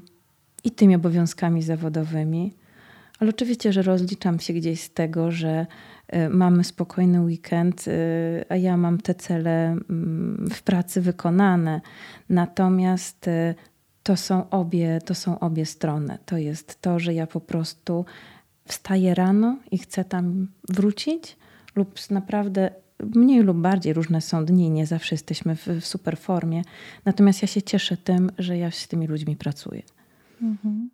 i 0.64 0.70
tymi 0.70 0.94
obowiązkami 0.94 1.62
zawodowymi. 1.62 2.52
Ale 3.18 3.30
oczywiście, 3.30 3.72
że 3.72 3.82
rozliczam 3.82 4.40
się 4.40 4.52
gdzieś 4.52 4.80
z 4.80 4.90
tego, 4.90 5.30
że 5.30 5.66
y, 6.14 6.28
mamy 6.28 6.64
spokojny 6.64 7.20
weekend, 7.20 7.88
y, 7.88 8.44
a 8.48 8.56
ja 8.56 8.76
mam 8.76 8.98
te 8.98 9.14
cele 9.14 9.66
mm, 9.66 10.48
w 10.50 10.62
pracy 10.62 11.00
wykonane. 11.00 11.80
Natomiast 12.28 13.28
y, 13.28 13.54
to 14.02 14.16
są 14.16 14.50
obie, 14.50 14.98
to 15.04 15.14
są 15.14 15.38
obie 15.38 15.66
strony. 15.66 16.18
To 16.26 16.38
jest 16.38 16.80
to, 16.80 16.98
że 16.98 17.14
ja 17.14 17.26
po 17.26 17.40
prostu 17.40 18.04
wstaję 18.68 19.14
rano 19.14 19.58
i 19.70 19.78
chcę 19.78 20.04
tam 20.04 20.48
wrócić, 20.68 21.36
lub 21.76 22.10
naprawdę 22.10 22.70
mniej 23.14 23.40
lub 23.42 23.56
bardziej 23.56 23.92
różne 23.92 24.20
są 24.20 24.44
dni, 24.44 24.70
nie 24.70 24.86
zawsze 24.86 25.14
jesteśmy 25.14 25.56
w, 25.56 25.66
w 25.66 25.86
super 25.86 26.18
formie. 26.18 26.62
Natomiast 27.04 27.42
ja 27.42 27.48
się 27.48 27.62
cieszę 27.62 27.96
tym, 27.96 28.30
że 28.38 28.58
ja 28.58 28.70
z 28.70 28.88
tymi 28.88 29.06
ludźmi 29.06 29.36
pracuję. 29.36 29.82
Mhm. 30.42 30.90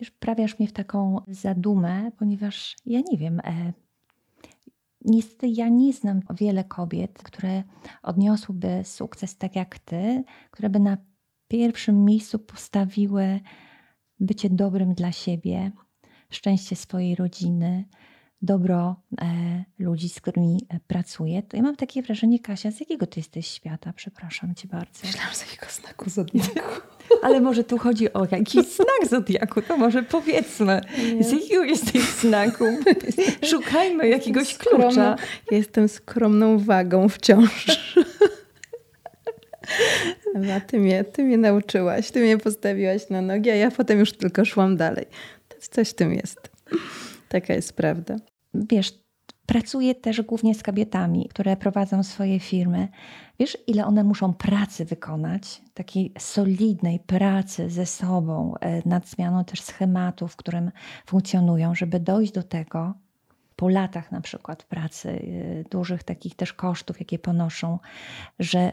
Wiesz, 0.00 0.10
prawiasz 0.10 0.58
mnie 0.58 0.68
w 0.68 0.72
taką 0.72 1.20
zadumę, 1.28 2.10
ponieważ 2.18 2.76
ja 2.86 3.00
nie 3.10 3.18
wiem. 3.18 3.40
E, 3.40 3.72
niestety 5.04 5.48
ja 5.48 5.68
nie 5.68 5.92
znam 5.92 6.20
wiele 6.40 6.64
kobiet, 6.64 7.22
które 7.22 7.62
odniosłyby 8.02 8.80
sukces 8.84 9.36
tak 9.36 9.56
jak 9.56 9.78
ty, 9.78 10.24
które 10.50 10.70
by 10.70 10.80
na 10.80 10.96
pierwszym 11.48 12.04
miejscu 12.04 12.38
postawiły 12.38 13.40
bycie 14.20 14.50
dobrym 14.50 14.94
dla 14.94 15.12
siebie, 15.12 15.70
szczęście 16.30 16.76
swojej 16.76 17.14
rodziny, 17.14 17.84
dobro 18.44 18.96
e, 19.20 19.64
ludzi, 19.78 20.08
z 20.08 20.20
którymi 20.20 20.66
e, 20.68 20.80
pracuję, 20.86 21.42
to 21.42 21.56
ja 21.56 21.62
mam 21.62 21.76
takie 21.76 22.02
wrażenie, 22.02 22.38
Kasia, 22.38 22.70
z 22.70 22.80
jakiego 22.80 23.06
ty 23.06 23.20
jesteś 23.20 23.46
świata? 23.46 23.92
Przepraszam 23.96 24.54
cię 24.54 24.68
bardzo. 24.68 25.00
Myślałam, 25.04 25.34
z 25.34 25.40
jakiego 25.40 25.66
znaku 25.72 26.10
zodiaku. 26.10 26.80
Ale 27.22 27.40
może 27.40 27.64
tu 27.64 27.78
chodzi 27.78 28.12
o 28.12 28.26
jakiś 28.30 28.66
znak 28.66 29.10
zodiaku, 29.10 29.62
to 29.62 29.76
może 29.76 30.02
powiedzmy, 30.02 30.80
Nie. 31.16 31.24
z 31.24 31.32
jakiego 31.32 31.64
jesteś 31.64 32.02
znaku? 32.02 32.64
Szukajmy 33.50 34.08
jakiegoś 34.08 34.48
jestem 34.48 34.80
klucza. 34.80 35.16
Jestem 35.50 35.88
skromną 35.88 36.58
wagą 36.58 37.08
wciąż. 37.08 37.66
A 40.56 40.60
ty 40.60 40.78
mnie, 40.78 41.04
ty 41.04 41.24
mnie 41.24 41.38
nauczyłaś, 41.38 42.10
ty 42.10 42.20
mnie 42.20 42.38
postawiłaś 42.38 43.10
na 43.10 43.22
nogi, 43.22 43.50
a 43.50 43.54
ja 43.54 43.70
potem 43.70 43.98
już 43.98 44.12
tylko 44.12 44.44
szłam 44.44 44.76
dalej. 44.76 45.06
Coś 45.70 45.90
w 45.90 45.94
tym 45.94 46.14
jest. 46.14 46.50
Taka 47.28 47.54
jest 47.54 47.72
prawda 47.72 48.16
wiesz, 48.54 49.04
pracuję 49.46 49.94
też 49.94 50.22
głównie 50.22 50.54
z 50.54 50.62
kobietami, 50.62 51.28
które 51.28 51.56
prowadzą 51.56 52.02
swoje 52.02 52.40
firmy. 52.40 52.88
Wiesz, 53.38 53.58
ile 53.66 53.86
one 53.86 54.04
muszą 54.04 54.34
pracy 54.34 54.84
wykonać, 54.84 55.62
takiej 55.74 56.12
solidnej 56.18 57.00
pracy 57.00 57.70
ze 57.70 57.86
sobą, 57.86 58.54
e, 58.60 58.88
nad 58.88 59.08
zmianą 59.08 59.44
też 59.44 59.60
schematów, 59.60 60.32
w 60.32 60.36
którym 60.36 60.70
funkcjonują, 61.06 61.74
żeby 61.74 62.00
dojść 62.00 62.32
do 62.32 62.42
tego, 62.42 62.94
po 63.56 63.68
latach 63.68 64.12
na 64.12 64.20
przykład 64.20 64.62
pracy, 64.62 65.08
e, 65.10 65.64
dużych 65.70 66.02
takich 66.02 66.34
też 66.34 66.52
kosztów, 66.52 67.00
jakie 67.00 67.18
ponoszą, 67.18 67.78
że 68.38 68.72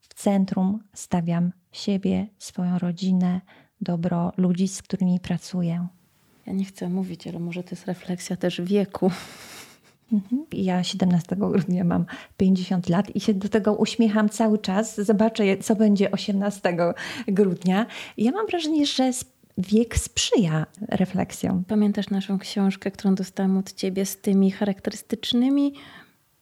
w 0.00 0.14
centrum 0.14 0.82
stawiam 0.94 1.52
siebie, 1.72 2.26
swoją 2.38 2.78
rodzinę, 2.78 3.40
dobro 3.80 4.32
ludzi, 4.36 4.68
z 4.68 4.82
którymi 4.82 5.20
pracuję. 5.20 5.86
Ja 6.46 6.52
nie 6.52 6.64
chcę 6.64 6.88
mówić, 6.88 7.26
ale 7.26 7.38
może 7.38 7.62
to 7.62 7.70
jest 7.70 7.86
refleksja 7.86 8.36
też 8.36 8.60
wieku. 8.60 9.10
Mhm. 10.12 10.44
Ja 10.52 10.84
17 10.84 11.36
grudnia 11.36 11.84
mam 11.84 12.04
50 12.36 12.88
lat 12.88 13.16
i 13.16 13.20
się 13.20 13.34
do 13.34 13.48
tego 13.48 13.74
uśmiecham 13.74 14.28
cały 14.28 14.58
czas. 14.58 15.00
Zobaczę, 15.00 15.56
co 15.56 15.76
będzie 15.76 16.10
18 16.10 16.76
grudnia. 17.28 17.86
Ja 18.16 18.32
mam 18.32 18.46
wrażenie, 18.46 18.86
że 18.86 19.10
wiek 19.58 19.98
sprzyja 19.98 20.66
refleksjom. 20.88 21.64
Pamiętasz 21.68 22.10
naszą 22.10 22.38
książkę, 22.38 22.90
którą 22.90 23.14
dostałam 23.14 23.58
od 23.58 23.72
ciebie 23.72 24.06
z 24.06 24.16
tymi 24.16 24.50
charakterystycznymi, 24.50 25.74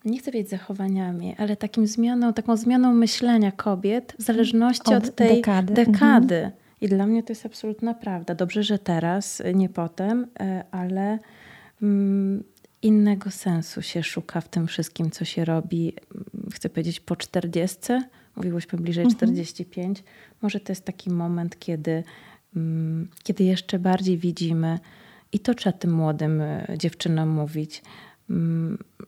nie 0.04 0.18
chcę 0.18 0.30
wiedzieć 0.30 0.50
zachowaniami, 0.50 1.34
ale 1.38 1.56
takim 1.56 1.86
zmianą, 1.86 2.32
taką 2.32 2.56
zmianą 2.56 2.94
myślenia 2.94 3.52
kobiet 3.52 4.14
w 4.18 4.22
zależności 4.22 4.94
od, 4.94 5.04
od 5.04 5.14
tej 5.14 5.36
dekady. 5.36 5.74
dekady. 5.74 6.36
Mhm. 6.36 6.59
I 6.80 6.88
dla 6.88 7.06
mnie 7.06 7.22
to 7.22 7.32
jest 7.32 7.46
absolutna 7.46 7.94
prawda. 7.94 8.34
Dobrze, 8.34 8.62
że 8.62 8.78
teraz, 8.78 9.42
nie 9.54 9.68
potem, 9.68 10.26
e, 10.40 10.64
ale 10.70 11.18
mm, 11.82 12.44
innego 12.82 13.30
sensu 13.30 13.82
się 13.82 14.02
szuka 14.02 14.40
w 14.40 14.48
tym 14.48 14.66
wszystkim, 14.66 15.10
co 15.10 15.24
się 15.24 15.44
robi, 15.44 15.92
mm, 16.14 16.50
chcę 16.54 16.68
powiedzieć, 16.68 17.00
po 17.00 17.16
40. 17.16 17.78
Mówiłyśmy 18.36 18.78
bliżej 18.78 19.04
mhm. 19.04 19.18
45. 19.18 20.04
Może 20.42 20.60
to 20.60 20.72
jest 20.72 20.84
taki 20.84 21.10
moment, 21.10 21.58
kiedy, 21.58 22.04
mm, 22.56 23.08
kiedy 23.22 23.44
jeszcze 23.44 23.78
bardziej 23.78 24.18
widzimy, 24.18 24.78
i 25.32 25.38
to 25.38 25.54
trzeba 25.54 25.78
tym 25.78 25.92
młodym 25.92 26.40
e, 26.40 26.66
dziewczynom 26.78 27.28
mówić, 27.28 27.82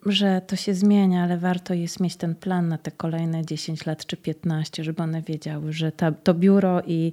że 0.06 0.40
to 0.46 0.56
się 0.56 0.74
zmienia, 0.74 1.22
ale 1.22 1.38
warto 1.38 1.74
jest 1.74 2.00
mieć 2.00 2.16
ten 2.16 2.34
plan 2.34 2.68
na 2.68 2.78
te 2.78 2.90
kolejne 2.90 3.46
10 3.46 3.86
lat 3.86 4.06
czy 4.06 4.16
15, 4.16 4.84
żeby 4.84 5.02
one 5.02 5.22
wiedziały, 5.22 5.72
że 5.72 5.92
ta, 5.92 6.12
to 6.12 6.34
biuro 6.34 6.82
i 6.86 7.12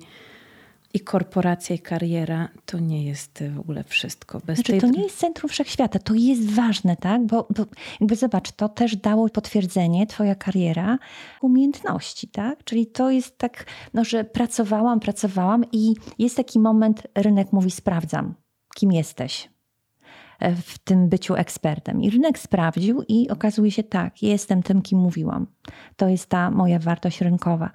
i 0.94 1.00
korporacja, 1.00 1.76
i 1.76 1.80
kariera 1.80 2.50
to 2.66 2.80
nie 2.80 3.04
jest 3.04 3.44
w 3.56 3.60
ogóle 3.60 3.84
wszystko. 3.84 4.40
Bez 4.46 4.58
znaczy, 4.58 4.72
tej... 4.72 4.82
To 4.82 4.88
nie 4.88 5.04
jest 5.04 5.18
centrum 5.18 5.50
wszechświata, 5.50 6.00
to 6.00 6.14
jest 6.14 6.50
ważne, 6.50 6.98
tak? 6.98 7.26
Bo, 7.26 7.48
bo 7.56 7.66
jakby 8.02 8.16
zobacz, 8.16 8.52
to 8.52 8.70
też 8.70 8.96
dało 8.96 9.30
potwierdzenie, 9.30 10.08
twoja 10.08 10.36
kariera, 10.36 11.00
umiejętności, 11.42 12.28
tak? 12.28 12.64
Czyli 12.64 12.88
to 12.88 13.12
jest 13.12 13.38
tak, 13.38 13.66
no, 13.94 14.06
że 14.06 14.24
pracowałam, 14.24 15.00
pracowałam 15.00 15.66
i 15.72 15.94
jest 16.20 16.38
taki 16.38 16.60
moment, 16.60 17.08
rynek 17.16 17.54
mówi 17.54 17.72
sprawdzam, 17.72 18.34
kim 18.76 18.92
jesteś 18.92 19.50
e, 20.40 20.56
w 20.56 20.78
tym 20.78 21.10
byciu 21.10 21.36
ekspertem. 21.36 22.02
I 22.02 22.10
rynek 22.10 22.40
sprawdził 22.40 23.04
i 23.08 23.30
okazuje 23.30 23.72
się 23.72 23.84
tak, 23.84 24.24
jestem 24.24 24.64
tym, 24.64 24.82
kim 24.82 25.00
mówiłam. 25.00 25.48
To 25.96 26.08
jest 26.08 26.30
ta 26.30 26.52
moja 26.52 26.80
wartość 26.80 27.22
rynkowa. 27.22 27.72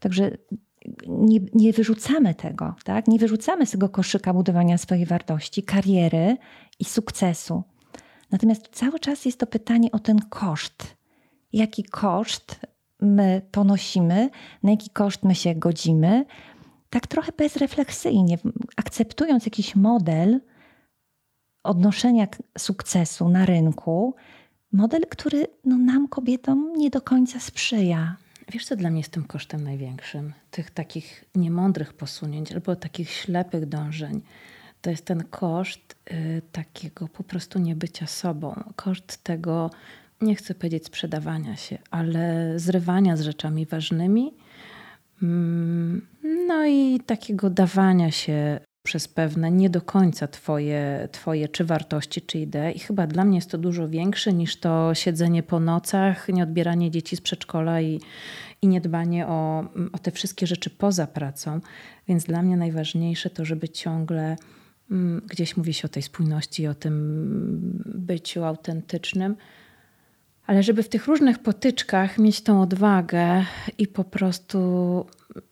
Także 0.00 0.30
nie, 1.08 1.40
nie 1.54 1.72
wyrzucamy 1.72 2.34
tego, 2.34 2.74
tak? 2.84 3.08
nie 3.08 3.18
wyrzucamy 3.18 3.66
z 3.66 3.70
tego 3.70 3.88
koszyka 3.88 4.34
budowania 4.34 4.78
swojej 4.78 5.06
wartości, 5.06 5.62
kariery 5.62 6.36
i 6.78 6.84
sukcesu. 6.84 7.62
Natomiast 8.30 8.68
cały 8.72 8.98
czas 8.98 9.24
jest 9.24 9.38
to 9.38 9.46
pytanie 9.46 9.90
o 9.92 9.98
ten 9.98 10.18
koszt. 10.18 10.96
Jaki 11.52 11.84
koszt 11.84 12.60
my 13.00 13.42
ponosimy, 13.50 14.30
na 14.62 14.70
jaki 14.70 14.90
koszt 14.90 15.22
my 15.22 15.34
się 15.34 15.54
godzimy, 15.54 16.24
tak 16.90 17.06
trochę 17.06 17.32
bezrefleksyjnie, 17.32 18.38
akceptując 18.76 19.46
jakiś 19.46 19.76
model 19.76 20.40
odnoszenia 21.62 22.26
sukcesu 22.58 23.28
na 23.28 23.46
rynku, 23.46 24.14
model, 24.72 25.02
który 25.10 25.46
no, 25.64 25.78
nam, 25.78 26.08
kobietom, 26.08 26.72
nie 26.76 26.90
do 26.90 27.00
końca 27.00 27.40
sprzyja. 27.40 28.16
Wiesz, 28.52 28.64
co 28.64 28.76
dla 28.76 28.90
mnie 28.90 29.00
jest 29.00 29.12
tym 29.12 29.24
kosztem 29.24 29.64
największym? 29.64 30.32
Tych 30.50 30.70
takich 30.70 31.24
niemądrych 31.34 31.92
posunięć 31.92 32.52
albo 32.52 32.76
takich 32.76 33.10
ślepych 33.10 33.66
dążeń. 33.66 34.20
To 34.82 34.90
jest 34.90 35.04
ten 35.04 35.24
koszt 35.24 35.96
y, 36.12 36.42
takiego 36.52 37.08
po 37.08 37.22
prostu 37.22 37.58
niebycia 37.58 38.06
sobą. 38.06 38.72
Koszt 38.76 39.24
tego, 39.24 39.70
nie 40.20 40.34
chcę 40.34 40.54
powiedzieć 40.54 40.86
sprzedawania 40.86 41.56
się, 41.56 41.78
ale 41.90 42.52
zrywania 42.58 43.16
z 43.16 43.20
rzeczami 43.20 43.66
ważnymi. 43.66 44.34
Mm, 45.22 46.06
no 46.46 46.66
i 46.66 47.00
takiego 47.06 47.50
dawania 47.50 48.10
się 48.10 48.60
przez 48.82 49.08
pewne 49.08 49.50
nie 49.50 49.70
do 49.70 49.80
końca 49.80 50.28
twoje, 50.28 51.08
twoje 51.12 51.48
czy 51.48 51.64
wartości, 51.64 52.22
czy 52.22 52.38
idee. 52.38 52.76
I 52.76 52.78
chyba 52.78 53.06
dla 53.06 53.24
mnie 53.24 53.36
jest 53.36 53.50
to 53.50 53.58
dużo 53.58 53.88
większe 53.88 54.32
niż 54.32 54.56
to 54.56 54.94
siedzenie 54.94 55.42
po 55.42 55.60
nocach, 55.60 56.28
nieodbieranie 56.28 56.90
dzieci 56.90 57.16
z 57.16 57.20
przedszkola 57.20 57.80
i, 57.80 58.00
i 58.62 58.68
niedbanie 58.68 59.26
o, 59.26 59.64
o 59.92 59.98
te 59.98 60.10
wszystkie 60.10 60.46
rzeczy 60.46 60.70
poza 60.70 61.06
pracą. 61.06 61.60
Więc 62.08 62.24
dla 62.24 62.42
mnie 62.42 62.56
najważniejsze 62.56 63.30
to, 63.30 63.44
żeby 63.44 63.68
ciągle 63.68 64.36
mm, 64.90 65.22
gdzieś 65.26 65.56
mówi 65.56 65.74
się 65.74 65.86
o 65.86 65.88
tej 65.88 66.02
spójności, 66.02 66.66
o 66.66 66.74
tym 66.74 67.82
byciu 67.84 68.44
autentycznym, 68.44 69.36
ale 70.46 70.62
żeby 70.62 70.82
w 70.82 70.88
tych 70.88 71.06
różnych 71.06 71.38
potyczkach 71.38 72.18
mieć 72.18 72.40
tą 72.40 72.62
odwagę 72.62 73.44
i 73.78 73.86
po 73.86 74.04
prostu 74.04 75.06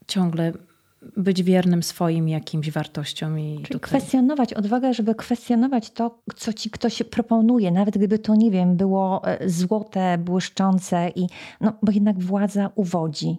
ciągle 0.07 0.53
być 1.17 1.43
wiernym 1.43 1.83
swoim 1.83 2.29
jakimś 2.29 2.71
wartościom. 2.71 3.39
I 3.39 3.55
Czyli 3.55 3.67
tutaj... 3.67 3.81
kwestionować 3.81 4.55
odwagę, 4.55 4.95
żeby 4.95 5.15
kwestionować 5.15 5.91
to, 5.91 6.23
co 6.37 6.53
ci 6.53 6.71
ktoś 6.71 7.03
proponuje, 7.03 7.71
nawet 7.71 7.95
gdyby 7.99 8.19
to, 8.19 8.35
nie 8.35 8.51
wiem, 8.51 8.77
było 8.77 9.23
e, 9.25 9.49
złote, 9.49 10.19
błyszczące, 10.19 11.09
i, 11.15 11.27
no, 11.61 11.73
bo 11.83 11.93
jednak 11.93 12.19
władza 12.19 12.71
uwodzi. 12.75 13.37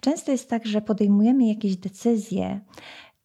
Często 0.00 0.32
jest 0.32 0.50
tak, 0.50 0.66
że 0.66 0.82
podejmujemy 0.82 1.46
jakieś 1.46 1.76
decyzje 1.76 2.60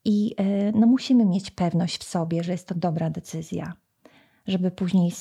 i 0.06 0.36
e, 0.38 0.72
no, 0.72 0.88
musimy 0.88 1.26
mieć 1.26 1.52
pewność 1.52 1.98
w 1.98 2.04
sobie, 2.04 2.44
że 2.44 2.52
jest 2.52 2.68
to 2.68 2.76
dobra 2.76 3.10
decyzja. 3.10 3.74
Żeby 4.47 4.71
później 4.71 5.12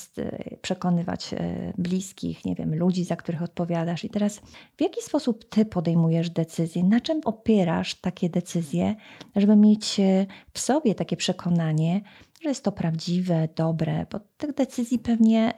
przekonywać 0.61 1.33
e, 1.33 1.73
bliskich, 1.77 2.45
nie 2.45 2.55
wiem, 2.55 2.75
ludzi, 2.75 3.03
za 3.03 3.15
których 3.15 3.41
odpowiadasz. 3.41 4.03
I 4.03 4.09
teraz 4.09 4.41
w 4.77 4.81
jaki 4.81 5.01
sposób 5.01 5.49
ty 5.49 5.65
podejmujesz 5.65 6.29
decyzje? 6.29 6.83
Na 6.83 6.99
czym 7.01 7.21
opierasz 7.25 7.95
takie 7.95 8.29
decyzje, 8.29 8.95
żeby 9.35 9.55
mieć 9.55 9.99
e, 9.99 10.25
w 10.53 10.59
sobie 10.59 10.95
takie 10.95 11.17
przekonanie, 11.17 12.01
że 12.41 12.49
jest 12.49 12.63
to 12.63 12.71
prawdziwe, 12.71 13.47
dobre, 13.55 14.05
bo 14.11 14.19
tych 14.37 14.53
decyzji 14.53 14.99
pewnie 14.99 15.53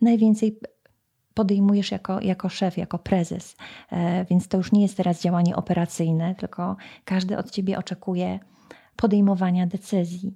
najwięcej 0.00 0.60
podejmujesz 1.34 1.90
jako, 1.90 2.20
jako 2.20 2.48
szef, 2.48 2.76
jako 2.76 2.98
prezes. 2.98 3.56
Więc 4.30 4.48
to 4.48 4.56
już 4.56 4.72
nie 4.72 4.82
jest 4.82 4.96
teraz 4.96 5.22
działanie 5.22 5.56
operacyjne, 5.56 6.34
tylko 6.34 6.76
każdy 7.04 7.38
od 7.38 7.50
ciebie 7.50 7.78
oczekuje 7.78 8.38
podejmowania 8.96 9.66
decyzji. 9.66 10.32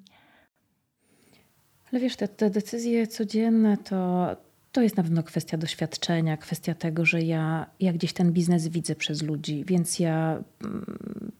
Ale 1.93 2.01
wiesz, 2.01 2.17
te, 2.17 2.29
te 2.29 2.51
decyzje 2.51 3.07
codzienne 3.07 3.77
to, 3.77 4.29
to 4.73 4.83
jest 4.83 4.97
na 4.97 5.03
pewno 5.03 5.23
kwestia 5.23 5.57
doświadczenia, 5.59 6.37
kwestia 6.37 6.75
tego, 6.75 7.05
że 7.05 7.23
ja, 7.23 7.67
ja 7.81 7.93
gdzieś 7.93 8.13
ten 8.13 8.33
biznes 8.33 8.69
widzę 8.69 8.95
przez 8.95 9.23
ludzi, 9.23 9.65
więc 9.67 9.99
ja 9.99 10.43
mm, 10.65 11.33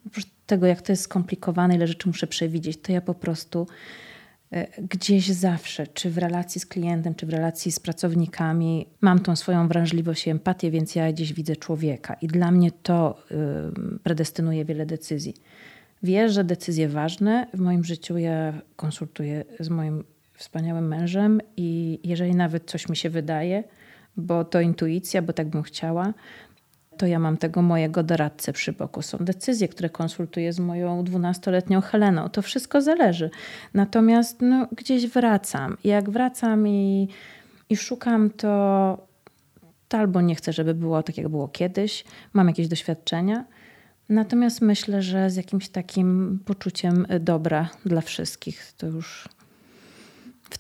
tego, 0.47 0.67
jak 0.67 0.83
to 0.83 0.93
jest 0.93 1.03
skomplikowane, 1.03 1.75
ile 1.75 1.87
rzeczy 1.87 2.09
muszę 2.09 2.27
przewidzieć, 2.27 2.81
to 2.81 2.93
ja 2.93 3.01
po 3.01 3.15
prostu 3.15 3.67
e, 4.53 4.83
gdzieś 4.83 5.29
zawsze, 5.29 5.87
czy 5.87 6.11
w 6.11 6.19
relacji 6.19 6.61
z 6.61 6.67
klientem, 6.67 7.15
czy 7.15 7.27
w 7.27 7.31
relacji 7.31 7.73
z 7.73 7.81
pracownikami, 7.81 8.87
mam 9.01 9.19
tą 9.19 9.37
swoją 9.37 9.69
wrażliwość 9.69 10.27
i 10.27 10.31
empatię, 10.31 10.71
więc 10.71 10.95
ja 10.95 11.13
gdzieś 11.13 11.33
widzę 11.33 11.57
człowieka 11.57 12.15
i 12.15 12.27
dla 12.27 12.51
mnie 12.51 12.71
to 12.73 13.23
predestynuje 14.03 14.65
wiele 14.65 14.87
decyzji. 14.87 15.35
Wiesz, 16.03 16.33
że 16.33 16.45
decyzje 16.45 16.89
ważne 16.89 17.47
w 17.55 17.59
moim 17.59 17.85
życiu 17.85 18.19
ja 18.19 18.63
konsultuję 18.77 19.45
z 19.61 19.69
moim 19.69 20.05
wspaniałym 20.41 20.89
mężem 20.89 21.41
i 21.57 22.01
jeżeli 22.05 22.35
nawet 22.35 22.71
coś 22.71 22.89
mi 22.89 22.97
się 22.97 23.11
wydaje, 23.11 23.65
bo 24.17 24.45
to 24.45 24.61
intuicja, 24.61 25.23
bo 25.23 25.33
tak 25.33 25.49
bym 25.49 25.63
chciała, 25.63 26.15
to 26.99 27.07
ja 27.07 27.19
mam 27.19 27.37
tego 27.37 27.63
mojego 27.63 28.03
doradcę 28.03 28.53
przy 28.53 28.73
boku. 28.73 29.03
Są 29.03 29.19
decyzje, 29.19 29.69
które 29.69 29.91
konsultuję 29.91 30.53
z 30.53 30.59
moją 30.59 31.05
dwunastoletnią 31.05 31.81
Heleną. 31.81 32.29
To 32.29 32.43
wszystko 32.43 32.81
zależy. 32.81 33.31
Natomiast 33.75 34.41
no, 34.41 34.69
gdzieś 34.77 35.07
wracam. 35.07 35.77
Jak 35.85 36.11
wracam 36.11 36.69
i, 36.69 37.09
i 37.69 37.77
szukam, 37.77 38.31
to, 38.31 39.07
to 39.89 39.99
albo 39.99 40.21
nie 40.21 40.35
chcę, 40.35 40.53
żeby 40.53 40.75
było 40.75 41.03
tak, 41.03 41.17
jak 41.19 41.29
było 41.29 41.49
kiedyś. 41.49 42.05
Mam 42.33 42.49
jakieś 42.49 42.69
doświadczenia. 42.69 43.45
Natomiast 44.09 44.61
myślę, 44.61 45.03
że 45.03 45.31
z 45.31 45.37
jakimś 45.37 45.69
takim 45.69 46.41
poczuciem 46.45 47.07
dobra 47.21 47.69
dla 47.85 48.01
wszystkich 48.01 48.73
to 48.77 48.87
już 48.87 49.29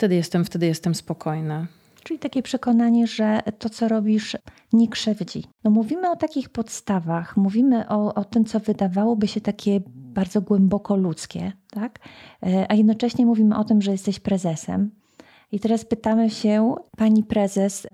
Wtedy 0.00 0.14
jestem, 0.14 0.44
wtedy 0.44 0.66
jestem 0.66 0.94
spokojna. 0.94 1.66
Czyli 2.04 2.18
takie 2.18 2.42
przekonanie, 2.42 3.06
że 3.06 3.40
to, 3.58 3.70
co 3.70 3.88
robisz, 3.88 4.36
nie 4.72 4.88
krzywdzi. 4.88 5.44
No 5.64 5.70
mówimy 5.70 6.10
o 6.10 6.16
takich 6.16 6.48
podstawach, 6.48 7.36
mówimy 7.36 7.88
o, 7.88 8.14
o 8.14 8.24
tym, 8.24 8.44
co 8.44 8.60
wydawałoby 8.60 9.28
się 9.28 9.40
takie 9.40 9.80
bardzo 9.86 10.40
głęboko 10.40 10.96
ludzkie, 10.96 11.52
tak? 11.70 11.98
E, 12.46 12.66
a 12.70 12.74
jednocześnie 12.74 13.26
mówimy 13.26 13.58
o 13.58 13.64
tym, 13.64 13.82
że 13.82 13.92
jesteś 13.92 14.20
prezesem. 14.20 14.90
I 15.52 15.60
teraz 15.60 15.84
pytamy 15.84 16.30
się, 16.30 16.74
pani 16.96 17.24
prezes, 17.24 17.86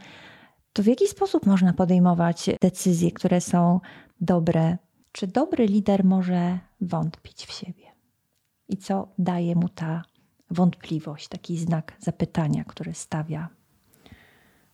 to 0.72 0.82
w 0.82 0.86
jaki 0.86 1.06
sposób 1.08 1.46
można 1.46 1.72
podejmować 1.72 2.50
decyzje, 2.60 3.10
które 3.10 3.40
są 3.40 3.80
dobre? 4.20 4.76
Czy 5.12 5.26
dobry 5.26 5.66
lider 5.66 6.04
może 6.04 6.58
wątpić 6.80 7.46
w 7.46 7.52
siebie? 7.52 7.84
I 8.68 8.76
co 8.76 9.08
daje 9.18 9.54
mu 9.54 9.68
ta 9.68 10.02
wątpliwość, 10.50 11.28
taki 11.28 11.58
znak 11.58 11.92
zapytania, 12.00 12.64
który 12.64 12.94
stawia. 12.94 13.48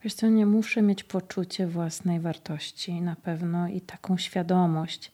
Wiesz 0.02 0.14
co, 0.14 0.28
nie 0.28 0.46
muszę 0.46 0.82
mieć 0.82 1.04
poczucie 1.04 1.66
własnej 1.66 2.20
wartości 2.20 3.00
na 3.00 3.16
pewno 3.16 3.68
i 3.68 3.80
taką 3.80 4.16
świadomość. 4.18 5.12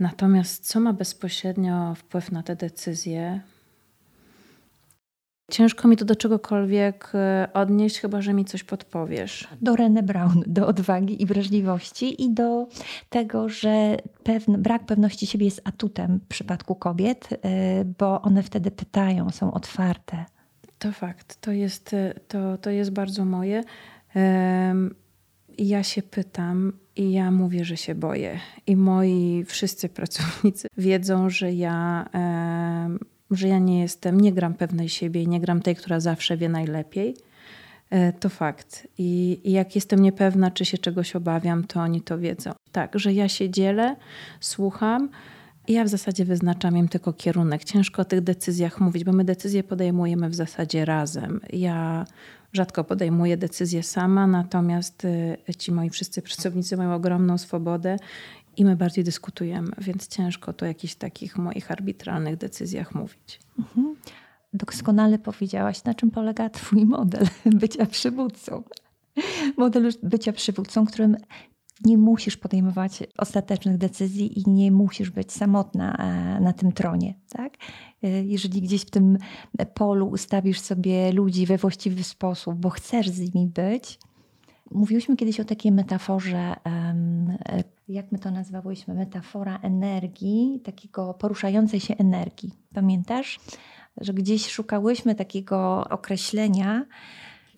Natomiast 0.00 0.66
co 0.66 0.80
ma 0.80 0.92
bezpośrednio 0.92 1.94
wpływ 1.94 2.32
na 2.32 2.42
te 2.42 2.56
decyzje, 2.56 3.40
Ciężko 5.50 5.88
mi 5.88 5.96
to 5.96 6.04
do 6.04 6.16
czegokolwiek 6.16 7.12
e, 7.14 7.48
odnieść, 7.54 7.98
chyba 7.98 8.22
że 8.22 8.34
mi 8.34 8.44
coś 8.44 8.64
podpowiesz. 8.64 9.48
Do 9.62 9.74
René 9.74 10.02
Brown, 10.02 10.42
do 10.56 10.66
odwagi 10.66 11.22
i 11.22 11.26
wrażliwości 11.26 12.22
i 12.24 12.34
do 12.34 12.66
tego, 13.08 13.48
że 13.48 13.96
pewne, 14.22 14.58
brak 14.58 14.86
pewności 14.86 15.26
siebie 15.26 15.44
jest 15.44 15.60
atutem 15.64 16.20
w 16.24 16.28
przypadku 16.28 16.74
kobiet, 16.74 17.28
e, 17.32 17.84
bo 17.98 18.22
one 18.22 18.42
wtedy 18.42 18.70
pytają, 18.70 19.30
są 19.30 19.52
otwarte. 19.52 20.24
To 20.78 20.92
fakt, 20.92 21.40
to 21.40 21.52
jest, 21.52 21.94
e, 21.94 22.14
to, 22.28 22.58
to 22.58 22.70
jest 22.70 22.90
bardzo 22.90 23.24
moje. 23.24 23.64
Ja 25.58 25.82
się 25.82 26.02
pytam 26.02 26.72
i 26.96 27.12
ja 27.12 27.30
mówię, 27.30 27.64
że 27.64 27.76
się 27.76 27.94
boję. 27.94 28.40
I 28.66 28.76
moi 28.76 29.44
wszyscy 29.46 29.88
pracownicy 29.88 30.68
wiedzą, 30.76 31.30
że 31.30 31.52
ja 31.52 32.06
że 33.30 33.48
ja 33.48 33.58
nie 33.58 33.80
jestem, 33.80 34.20
nie 34.20 34.32
gram 34.32 34.54
pewnej 34.54 34.88
siebie 34.88 35.22
i 35.22 35.28
nie 35.28 35.40
gram 35.40 35.62
tej, 35.62 35.76
która 35.76 36.00
zawsze 36.00 36.36
wie 36.36 36.48
najlepiej. 36.48 37.16
E, 37.90 38.12
to 38.12 38.28
fakt. 38.28 38.88
I, 38.98 39.40
I, 39.44 39.52
jak 39.52 39.74
jestem 39.74 40.00
niepewna, 40.02 40.50
czy 40.50 40.64
się 40.64 40.78
czegoś 40.78 41.16
obawiam, 41.16 41.64
to 41.64 41.80
oni 41.80 42.00
to 42.00 42.18
wiedzą. 42.18 42.52
Tak, 42.72 42.98
że 42.98 43.12
ja 43.12 43.28
się 43.28 43.50
dzielę, 43.50 43.96
słucham. 44.40 45.08
I 45.68 45.72
ja 45.72 45.84
w 45.84 45.88
zasadzie 45.88 46.24
wyznaczam 46.24 46.76
im 46.76 46.88
tylko 46.88 47.12
kierunek. 47.12 47.64
Ciężko 47.64 48.02
o 48.02 48.04
tych 48.04 48.20
decyzjach 48.20 48.80
mówić, 48.80 49.04
bo 49.04 49.12
my 49.12 49.24
decyzje 49.24 49.64
podejmujemy 49.64 50.28
w 50.28 50.34
zasadzie 50.34 50.84
razem. 50.84 51.40
Ja 51.52 52.04
rzadko 52.52 52.84
podejmuję 52.84 53.36
decyzje 53.36 53.82
sama, 53.82 54.26
natomiast 54.26 55.04
e, 55.48 55.54
ci 55.54 55.72
moi 55.72 55.90
wszyscy 55.90 56.22
pracownicy 56.22 56.76
mają 56.76 56.94
ogromną 56.94 57.38
swobodę 57.38 57.96
i 58.60 58.64
my 58.64 58.76
bardziej 58.76 59.04
dyskutujemy, 59.04 59.70
więc 59.78 60.08
ciężko 60.08 60.52
to 60.52 60.64
o 60.64 60.68
jakichś 60.68 60.94
takich 60.94 61.36
moich 61.38 61.70
arbitralnych 61.70 62.36
decyzjach 62.36 62.94
mówić. 62.94 63.40
Mhm. 63.58 63.96
Doskonale 64.52 65.18
powiedziałaś, 65.18 65.84
na 65.84 65.94
czym 65.94 66.10
polega 66.10 66.50
Twój 66.50 66.86
model 66.86 67.26
bycia 67.60 67.86
przywódcą. 67.86 68.62
Model 69.56 69.92
bycia 70.02 70.32
przywódcą, 70.32 70.86
którym 70.86 71.16
nie 71.84 71.98
musisz 71.98 72.36
podejmować 72.36 73.02
ostatecznych 73.18 73.78
decyzji 73.78 74.38
i 74.38 74.50
nie 74.50 74.72
musisz 74.72 75.10
być 75.10 75.32
samotna 75.32 75.96
e, 75.96 76.40
na 76.40 76.52
tym 76.52 76.72
tronie. 76.72 77.14
Tak? 77.28 77.54
E, 78.02 78.08
jeżeli 78.24 78.62
gdzieś 78.62 78.82
w 78.82 78.90
tym 78.90 79.18
polu 79.74 80.08
ustawisz 80.08 80.60
sobie 80.60 81.12
ludzi 81.12 81.46
we 81.46 81.58
właściwy 81.58 82.04
sposób, 82.04 82.54
bo 82.54 82.70
chcesz 82.70 83.10
z 83.10 83.34
nimi 83.34 83.46
być, 83.46 83.98
Mówiłyśmy 84.70 85.16
kiedyś 85.16 85.40
o 85.40 85.44
takiej 85.44 85.72
metaforze, 85.72 86.56
jak 87.92 88.12
my 88.12 88.18
to 88.18 88.30
nazwałyśmy, 88.30 88.94
metafora 88.94 89.58
energii, 89.62 90.60
takiego 90.64 91.14
poruszającej 91.14 91.80
się 91.80 91.96
energii. 91.96 92.52
Pamiętasz, 92.74 93.40
że 94.00 94.14
gdzieś 94.14 94.48
szukałyśmy 94.48 95.14
takiego 95.14 95.88
określenia, 95.90 96.86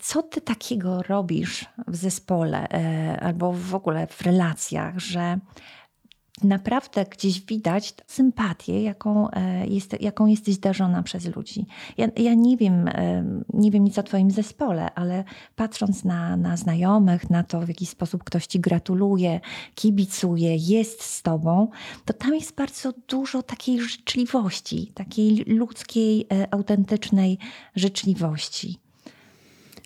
co 0.00 0.22
ty 0.22 0.40
takiego 0.40 1.02
robisz 1.02 1.66
w 1.86 1.96
zespole 1.96 2.68
e, 2.68 3.20
albo 3.20 3.52
w 3.52 3.74
ogóle 3.74 4.06
w 4.06 4.22
relacjach, 4.22 4.98
że 4.98 5.38
naprawdę 6.44 7.04
gdzieś 7.04 7.40
widać 7.40 7.94
sympatię, 8.06 8.82
jaką, 8.82 9.30
e, 9.30 9.66
jest, 9.66 10.02
jaką 10.02 10.26
jesteś 10.26 10.58
darzona 10.58 11.02
przez 11.02 11.36
ludzi. 11.36 11.66
Ja, 11.98 12.08
ja, 12.16 12.34
nie, 12.34 12.56
wiem, 12.56 12.88
e, 12.88 13.24
nie 13.54 13.70
wiem 13.70 13.84
nic 13.84 13.98
o 13.98 14.02
Twoim 14.02 14.30
zespole, 14.30 14.94
ale 14.94 15.24
patrząc 15.56 16.04
na, 16.04 16.36
na 16.36 16.56
znajomych, 16.56 17.30
na 17.30 17.42
to, 17.42 17.60
w 17.60 17.68
jaki 17.68 17.86
sposób 17.86 18.24
ktoś 18.24 18.46
Ci 18.46 18.60
gratuluje, 18.60 19.40
kibicuje, 19.74 20.56
jest 20.56 21.02
z 21.02 21.22
Tobą, 21.22 21.68
to 22.04 22.12
tam 22.12 22.34
jest 22.34 22.54
bardzo 22.54 22.92
dużo 23.08 23.42
takiej 23.42 23.80
życzliwości, 23.80 24.92
takiej 24.94 25.44
ludzkiej, 25.46 26.26
e, 26.32 26.54
autentycznej 26.54 27.38
życzliwości. 27.76 28.78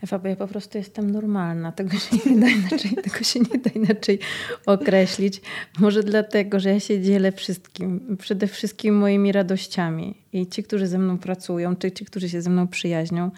Ewa, 0.06 0.18
bo 0.18 0.28
ja 0.28 0.36
po 0.36 0.46
prostu 0.46 0.78
jestem 0.78 1.10
normalna. 1.10 1.72
Tego 1.72 1.96
się 1.98 2.16
nie 2.30 2.40
da 2.40 2.48
inaczej, 2.48 2.90
tego 3.04 3.24
się 3.24 3.40
nie 3.40 3.58
da 3.58 3.70
inaczej 3.70 4.18
określić. 4.66 5.40
Może 5.78 6.02
dlatego, 6.02 6.60
że 6.60 6.70
ja 6.70 6.80
się 6.80 7.00
dzielę 7.00 7.32
wszystkim, 7.32 8.16
przede 8.20 8.46
wszystkim 8.46 8.98
moimi 8.98 9.32
radościami. 9.32 10.14
I 10.32 10.46
ci, 10.46 10.62
którzy 10.62 10.86
ze 10.86 10.98
mną 10.98 11.18
pracują, 11.18 11.76
czy 11.76 11.92
ci, 11.92 12.04
którzy 12.04 12.28
się 12.28 12.42
ze 12.42 12.50
mną 12.50 12.68
przyjaźnią, 12.68 13.30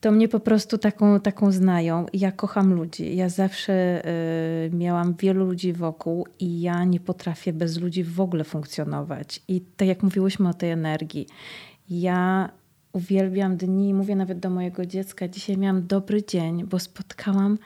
to 0.00 0.10
mnie 0.12 0.28
po 0.28 0.40
prostu 0.40 0.78
taką, 0.78 1.20
taką 1.20 1.52
znają. 1.52 2.06
Ja 2.12 2.32
kocham 2.32 2.74
ludzi. 2.74 3.16
Ja 3.16 3.28
zawsze 3.28 4.02
y, 4.66 4.70
miałam 4.76 5.14
wielu 5.14 5.46
ludzi 5.46 5.72
wokół 5.72 6.26
i 6.38 6.60
ja 6.60 6.84
nie 6.84 7.00
potrafię 7.00 7.52
bez 7.52 7.80
ludzi 7.80 8.04
w 8.04 8.20
ogóle 8.20 8.44
funkcjonować. 8.44 9.42
I 9.48 9.60
tak 9.60 9.88
jak 9.88 10.02
mówiłyśmy 10.02 10.48
o 10.48 10.54
tej 10.54 10.70
energii, 10.70 11.26
ja 11.90 12.50
uwielbiam 12.96 13.56
dni, 13.56 13.94
mówię 13.94 14.16
nawet 14.16 14.38
do 14.38 14.50
mojego 14.50 14.86
dziecka, 14.86 15.28
dzisiaj 15.28 15.56
miałam 15.58 15.86
dobry 15.86 16.24
dzień, 16.24 16.64
bo 16.64 16.78
spotkałam 16.78 17.58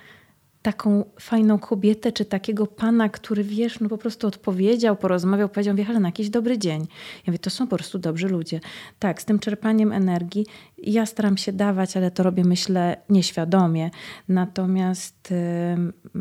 taką 0.62 1.04
fajną 1.20 1.58
kobietę, 1.58 2.12
czy 2.12 2.24
takiego 2.24 2.66
pana, 2.66 3.08
który 3.08 3.44
wiesz, 3.44 3.80
no 3.80 3.88
po 3.88 3.98
prostu 3.98 4.26
odpowiedział, 4.26 4.96
porozmawiał, 4.96 5.48
powiedział, 5.48 5.74
wie 5.76 5.84
na 5.84 6.08
jakiś 6.08 6.30
dobry 6.30 6.58
dzień. 6.58 6.80
Ja 6.80 7.22
mówię, 7.26 7.38
to 7.38 7.50
są 7.50 7.66
po 7.66 7.76
prostu 7.76 7.98
dobrzy 7.98 8.28
ludzie. 8.28 8.60
Tak, 8.98 9.22
z 9.22 9.24
tym 9.24 9.38
czerpaniem 9.38 9.92
energii 9.92 10.46
ja 10.78 11.06
staram 11.06 11.36
się 11.36 11.52
dawać, 11.52 11.96
ale 11.96 12.10
to 12.10 12.22
robię, 12.22 12.44
myślę, 12.44 12.96
nieświadomie. 13.08 13.90
Natomiast 14.28 15.30
yy, 15.30 16.20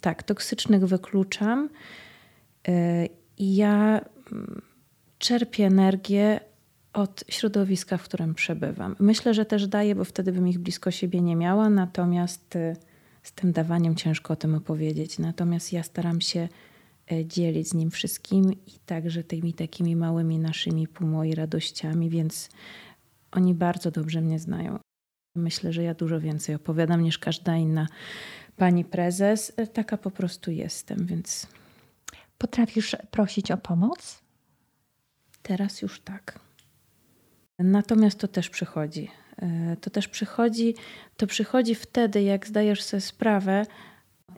tak, 0.00 0.22
toksycznych 0.22 0.86
wykluczam 0.86 1.68
i 3.38 3.56
ja 3.56 4.00
mm, 4.32 4.62
czerpię 5.18 5.66
energię 5.66 6.49
od 6.92 7.24
środowiska, 7.28 7.96
w 7.96 8.02
którym 8.02 8.34
przebywam. 8.34 8.96
Myślę, 8.98 9.34
że 9.34 9.44
też 9.44 9.66
daję, 9.66 9.94
bo 9.94 10.04
wtedy 10.04 10.32
bym 10.32 10.48
ich 10.48 10.58
blisko 10.58 10.90
siebie 10.90 11.20
nie 11.20 11.36
miała, 11.36 11.70
natomiast 11.70 12.56
y, 12.56 12.76
z 13.22 13.32
tym 13.32 13.52
dawaniem 13.52 13.94
ciężko 13.94 14.32
o 14.32 14.36
tym 14.36 14.54
opowiedzieć. 14.54 15.18
Natomiast 15.18 15.72
ja 15.72 15.82
staram 15.82 16.20
się 16.20 16.48
e, 17.12 17.26
dzielić 17.26 17.68
z 17.68 17.74
nim 17.74 17.90
wszystkim 17.90 18.52
i 18.52 18.72
także 18.86 19.24
tymi 19.24 19.54
takimi 19.54 19.96
małymi 19.96 20.38
naszymi 20.38 20.88
półmoi 20.88 21.34
radościami, 21.34 22.10
więc 22.10 22.48
oni 23.32 23.54
bardzo 23.54 23.90
dobrze 23.90 24.20
mnie 24.20 24.38
znają. 24.38 24.78
Myślę, 25.36 25.72
że 25.72 25.82
ja 25.82 25.94
dużo 25.94 26.20
więcej 26.20 26.54
opowiadam 26.54 27.02
niż 27.02 27.18
każda 27.18 27.56
inna 27.56 27.86
pani 28.56 28.84
prezes. 28.84 29.52
E, 29.56 29.66
taka 29.66 29.96
po 29.96 30.10
prostu 30.10 30.50
jestem, 30.50 31.06
więc. 31.06 31.46
Potrafisz 32.38 32.96
prosić 33.10 33.50
o 33.50 33.56
pomoc? 33.56 34.22
Teraz 35.42 35.82
już 35.82 36.00
tak. 36.00 36.49
Natomiast 37.62 38.18
to 38.18 38.28
też 38.28 38.50
przychodzi. 38.50 39.10
E, 39.42 39.76
to 39.80 39.90
też 39.90 40.08
przychodzi, 40.08 40.74
to 41.16 41.26
przychodzi 41.26 41.74
wtedy, 41.74 42.22
jak 42.22 42.46
zdajesz 42.46 42.82
sobie 42.82 43.00
sprawę, 43.00 43.66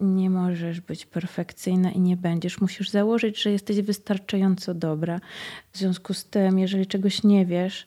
nie 0.00 0.30
możesz 0.30 0.80
być 0.80 1.06
perfekcyjna 1.06 1.90
i 1.90 2.00
nie 2.00 2.16
będziesz. 2.16 2.60
Musisz 2.60 2.90
założyć, 2.90 3.42
że 3.42 3.50
jesteś 3.50 3.80
wystarczająco 3.80 4.74
dobra. 4.74 5.20
W 5.72 5.78
związku 5.78 6.14
z 6.14 6.24
tym, 6.24 6.58
jeżeli 6.58 6.86
czegoś 6.86 7.22
nie 7.22 7.46
wiesz, 7.46 7.84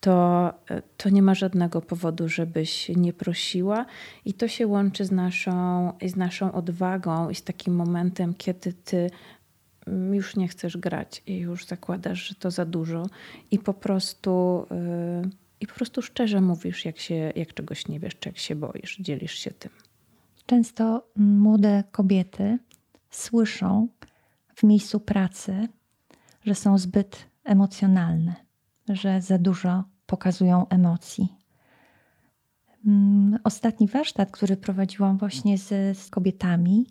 to, 0.00 0.48
e, 0.70 0.82
to 0.96 1.08
nie 1.08 1.22
ma 1.22 1.34
żadnego 1.34 1.82
powodu, 1.82 2.28
żebyś 2.28 2.88
nie 2.88 3.12
prosiła. 3.12 3.86
I 4.24 4.34
to 4.34 4.48
się 4.48 4.66
łączy 4.66 5.04
z 5.04 5.10
naszą, 5.10 5.92
z 6.06 6.16
naszą 6.16 6.52
odwagą 6.52 7.30
i 7.30 7.34
z 7.34 7.42
takim 7.42 7.74
momentem, 7.74 8.34
kiedy 8.34 8.72
ty 8.72 9.10
już 10.12 10.36
nie 10.36 10.48
chcesz 10.48 10.76
grać 10.76 11.22
i 11.26 11.36
już 11.36 11.66
zakładasz, 11.66 12.28
że 12.28 12.34
to 12.34 12.50
za 12.50 12.64
dużo 12.64 13.06
i 13.50 13.58
po 13.58 13.74
prostu. 13.74 14.66
Yy, 15.22 15.30
i 15.60 15.66
po 15.66 15.74
prostu 15.74 16.02
szczerze 16.02 16.40
mówisz, 16.40 16.84
jak, 16.84 16.98
się, 16.98 17.32
jak 17.36 17.54
czegoś 17.54 17.88
nie 17.88 18.00
wiesz, 18.00 18.14
czy 18.20 18.28
jak 18.28 18.38
się 18.38 18.54
boisz, 18.56 18.96
dzielisz 19.00 19.34
się 19.34 19.50
tym. 19.50 19.70
Często 20.46 21.08
młode 21.16 21.84
kobiety 21.90 22.58
słyszą 23.10 23.88
w 24.54 24.62
miejscu 24.62 25.00
pracy, 25.00 25.68
że 26.44 26.54
są 26.54 26.78
zbyt 26.78 27.26
emocjonalne, 27.44 28.34
że 28.88 29.20
za 29.20 29.38
dużo 29.38 29.84
pokazują 30.06 30.68
emocji. 30.68 31.37
Mm, 32.86 33.38
ostatni 33.44 33.88
warsztat, 33.88 34.30
który 34.30 34.56
prowadziłam 34.56 35.18
właśnie 35.18 35.58
z, 35.58 35.98
z, 35.98 36.10
kobietami, 36.10 36.86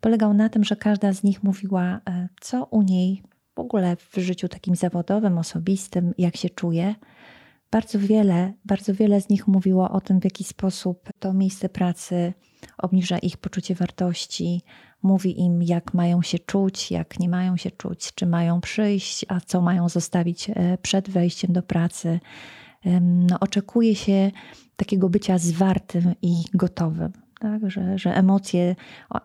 polegał 0.00 0.34
na 0.34 0.48
tym, 0.48 0.64
że 0.64 0.76
każda 0.76 1.12
z 1.12 1.22
nich 1.22 1.42
mówiła, 1.42 2.00
e, 2.08 2.28
co 2.40 2.64
u 2.64 2.82
niej 2.82 3.22
w 3.54 3.58
ogóle 3.58 3.96
w 3.96 4.16
życiu 4.16 4.48
takim 4.48 4.76
zawodowym, 4.76 5.38
osobistym, 5.38 6.14
jak 6.18 6.36
się 6.36 6.50
czuje, 6.50 6.94
bardzo 7.70 7.98
wiele, 7.98 8.52
bardzo 8.64 8.94
wiele 8.94 9.20
z 9.20 9.28
nich 9.28 9.48
mówiło 9.48 9.90
o 9.90 10.00
tym, 10.00 10.20
w 10.20 10.24
jaki 10.24 10.44
sposób 10.44 11.08
to 11.18 11.32
miejsce 11.32 11.68
pracy 11.68 12.32
obniża 12.78 13.18
ich 13.18 13.36
poczucie 13.36 13.74
wartości, 13.74 14.62
mówi 15.02 15.40
im, 15.40 15.62
jak 15.62 15.94
mają 15.94 16.22
się 16.22 16.38
czuć, 16.38 16.90
jak 16.90 17.18
nie 17.18 17.28
mają 17.28 17.56
się 17.56 17.70
czuć, 17.70 18.14
czy 18.14 18.26
mają 18.26 18.60
przyjść, 18.60 19.24
a 19.28 19.40
co 19.40 19.60
mają 19.60 19.88
zostawić 19.88 20.50
e, 20.50 20.78
przed 20.82 21.10
wejściem 21.10 21.52
do 21.52 21.62
pracy. 21.62 22.20
No, 23.00 23.40
oczekuje 23.40 23.94
się 23.94 24.30
takiego 24.76 25.08
bycia 25.08 25.38
zwartym 25.38 26.14
i 26.22 26.34
gotowym. 26.54 27.12
Tak? 27.40 27.70
Że, 27.70 27.98
że 27.98 28.16
emocje, 28.16 28.76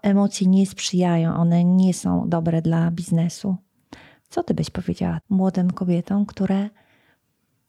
emocje 0.02 0.48
nie 0.48 0.66
sprzyjają, 0.66 1.36
one 1.36 1.64
nie 1.64 1.94
są 1.94 2.30
dobre 2.30 2.62
dla 2.62 2.92
biznesu. 2.92 3.56
Co 4.30 4.44
ty 4.44 4.54
byś 4.54 4.70
powiedziała 4.70 5.20
młodym 5.30 5.72
kobietom, 5.72 6.26
które 6.26 6.70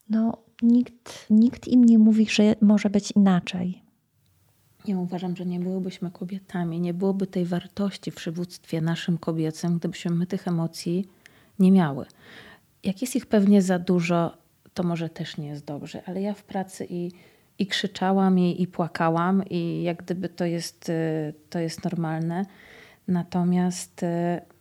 no, 0.09 0.37
nikt, 0.61 1.25
nikt 1.29 1.67
im 1.67 1.85
nie 1.85 1.99
mówi, 1.99 2.25
że 2.29 2.55
może 2.61 2.89
być 2.89 3.11
inaczej. 3.11 3.83
Ja 4.87 4.97
uważam, 4.97 5.35
że 5.35 5.45
nie 5.45 5.59
byłybyśmy 5.59 6.11
kobietami, 6.11 6.81
nie 6.81 6.93
byłoby 6.93 7.27
tej 7.27 7.45
wartości 7.45 8.11
w 8.11 8.15
przywództwie 8.15 8.81
naszym 8.81 9.17
kobiecym, 9.17 9.77
gdybyśmy 9.77 10.11
my 10.11 10.27
tych 10.27 10.47
emocji 10.47 11.05
nie 11.59 11.71
miały. 11.71 12.05
Jak 12.83 13.01
jest 13.01 13.15
ich 13.15 13.25
pewnie 13.25 13.61
za 13.61 13.79
dużo, 13.79 14.37
to 14.77 14.83
może 14.83 15.09
też 15.09 15.37
nie 15.37 15.47
jest 15.47 15.65
dobrze, 15.65 16.01
ale 16.05 16.21
ja 16.21 16.33
w 16.33 16.43
pracy 16.43 16.87
i, 16.89 17.11
i 17.59 17.67
krzyczałam, 17.67 18.39
i, 18.39 18.61
i 18.61 18.67
płakałam, 18.67 19.43
i 19.49 19.83
jak 19.83 20.03
gdyby 20.03 20.29
to 20.29 20.45
jest, 20.45 20.89
y, 20.89 21.33
to 21.49 21.59
jest 21.59 21.83
normalne. 21.83 22.45
Natomiast 23.07 24.03
y, 24.03 24.07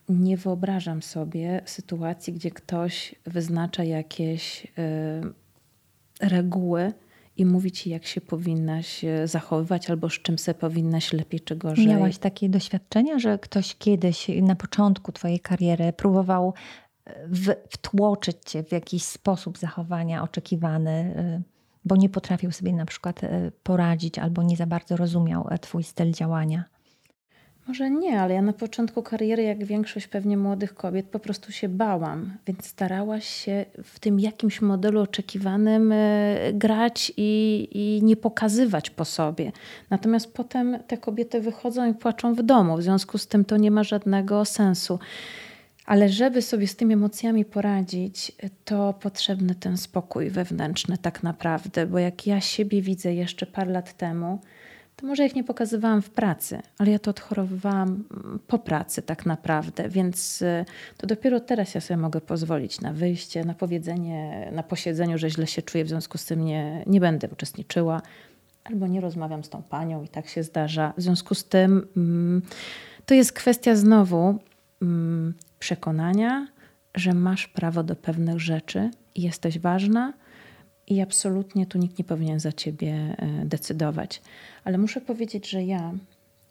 nie 0.09 0.37
wyobrażam 0.37 1.03
sobie 1.03 1.61
sytuacji, 1.65 2.33
gdzie 2.33 2.51
ktoś 2.51 3.15
wyznacza 3.25 3.85
jakieś 3.85 4.65
y, 4.65 4.69
reguły 6.21 6.93
i 7.37 7.45
mówi 7.47 7.73
ci, 7.73 7.91
jak 7.91 8.07
się 8.07 8.21
powinnaś 8.21 9.05
zachowywać, 9.25 9.91
albo 9.91 10.11
z 10.11 10.13
czym 10.13 10.39
sobie 10.39 10.59
powinnaś 10.59 11.13
lepiej 11.13 11.41
czy 11.41 11.57
gorzej. 11.57 11.87
Miałaś 11.87 12.19
takie 12.19 12.49
doświadczenia, 12.49 13.19
że 13.19 13.39
ktoś 13.39 13.77
kiedyś 13.77 14.29
na 14.43 14.55
początku 14.55 15.13
twojej 15.13 15.41
kariery 15.41 15.93
próbował 15.93 16.55
wtłoczyć 17.71 18.37
cię 18.47 18.63
w 18.63 18.73
jakiś 18.73 19.03
sposób 19.03 19.59
zachowania 19.59 20.23
oczekiwany, 20.23 20.91
e, 20.91 21.43
bo 21.85 21.97
nie 21.97 22.09
potrafił 22.09 22.53
sobie 22.53 22.73
na 22.73 22.87
przykład 22.87 23.21
poradzić 23.63 24.19
albo 24.19 24.43
nie 24.43 24.57
za 24.57 24.67
bardzo 24.67 24.97
rozumiał 24.97 25.49
twój 25.61 25.85
styl 25.85 26.13
działania? 26.13 26.65
Może 27.69 27.91
nie, 27.91 28.21
ale 28.21 28.35
ja 28.35 28.43
na 28.43 28.53
początku 28.53 29.03
kariery, 29.03 29.43
jak 29.43 29.65
większość 29.65 30.07
pewnie 30.07 30.37
młodych 30.37 30.75
kobiet, 30.75 31.07
po 31.07 31.19
prostu 31.19 31.53
się 31.53 31.69
bałam, 31.69 32.37
więc 32.47 32.67
starałaś 32.67 33.27
się 33.27 33.65
w 33.85 34.01
tym 34.01 34.21
jakimś 34.21 34.61
modelu 34.61 35.01
oczekiwanym 35.01 35.93
e, 35.93 36.37
grać 36.53 37.13
i, 37.17 37.69
i 37.73 38.05
nie 38.05 38.17
pokazywać 38.17 38.91
po 38.91 39.05
sobie. 39.05 39.53
Natomiast 39.91 40.35
potem 40.35 40.79
te 40.87 40.99
kobiety 40.99 41.41
wychodzą 41.41 41.91
i 41.91 41.95
płaczą 41.95 42.35
w 42.35 42.43
domu, 42.43 42.77
w 42.77 42.83
związku 42.83 43.19
z 43.19 43.27
tym 43.27 43.45
to 43.45 43.57
nie 43.57 43.71
ma 43.71 43.85
żadnego 43.85 44.45
sensu. 44.45 44.99
Ale 45.87 46.09
żeby 46.09 46.43
sobie 46.43 46.67
z 46.67 46.77
tymi 46.77 46.95
emocjami 46.95 47.45
poradzić, 47.45 48.33
to 48.65 48.93
potrzebny 48.93 49.55
ten 49.55 49.77
spokój 49.77 50.31
wewnętrzny, 50.31 50.99
tak 50.99 51.23
naprawdę, 51.23 51.87
bo 51.87 51.99
jak 51.99 52.27
ja 52.27 52.41
siebie 52.41 52.83
widzę 52.83 53.15
jeszcze 53.15 53.47
parę 53.47 53.73
lat 53.73 53.97
temu, 53.97 54.41
to 54.97 55.07
może 55.07 55.27
ich 55.27 55.35
nie 55.35 55.45
pokazywałam 55.45 56.03
w 56.03 56.11
pracy, 56.11 56.59
ale 56.79 56.91
ja 56.91 56.99
to 56.99 57.11
odchorowywałam 57.11 57.89
mm, 57.89 58.39
po 58.47 58.59
pracy 58.59 59.03
tak 59.03 59.27
naprawdę, 59.27 59.89
więc 59.89 60.43
y, 60.43 60.65
to 60.97 61.07
dopiero 61.07 61.41
teraz 61.41 61.75
ja 61.75 61.81
sobie 61.81 61.99
mogę 61.99 62.21
pozwolić 62.21 62.81
na 62.81 62.93
wyjście, 62.93 63.45
na 63.45 63.55
powiedzenie 63.55 64.49
na 64.53 64.63
posiedzeniu, 64.63 65.19
że 65.19 65.31
źle 65.31 65.47
się 65.47 65.63
czuję, 65.63 65.85
w 65.85 65.89
związku 65.89 66.19
z 66.19 66.25
tym 66.25 66.45
nie, 66.45 66.85
nie 66.87 67.01
będę 67.01 67.29
uczestniczyła, 67.29 68.03
albo 68.65 68.87
nie 68.87 69.01
rozmawiam 69.01 69.45
z 69.45 69.49
tą 69.49 69.63
panią 69.63 70.03
i 70.03 70.09
tak 70.09 70.29
się 70.29 70.43
zdarza. 70.43 70.93
W 70.97 71.03
związku 71.03 71.35
z 71.35 71.45
tym 71.45 71.89
mm, 71.97 72.43
to 73.07 73.15
jest 73.15 73.33
kwestia 73.33 73.77
znowu 73.77 74.39
mm, 74.83 75.35
przekonania, 75.67 76.49
że 76.95 77.13
masz 77.13 77.49
prawo 77.49 77.83
do 77.83 77.97
pewnych 77.97 78.41
rzeczy 78.41 78.91
i 79.15 79.23
jesteś 79.23 79.59
ważna 79.59 80.13
i 80.87 81.01
absolutnie 81.01 81.67
tu 81.67 81.79
nikt 81.79 81.99
nie 81.99 82.05
powinien 82.05 82.41
za 82.41 82.53
ciebie 82.53 83.17
e, 83.19 83.45
decydować. 83.45 84.23
Ale 84.65 84.79
muszę 84.79 85.01
powiedzieć, 85.01 85.51
że 85.51 85.65
ja, 85.65 85.93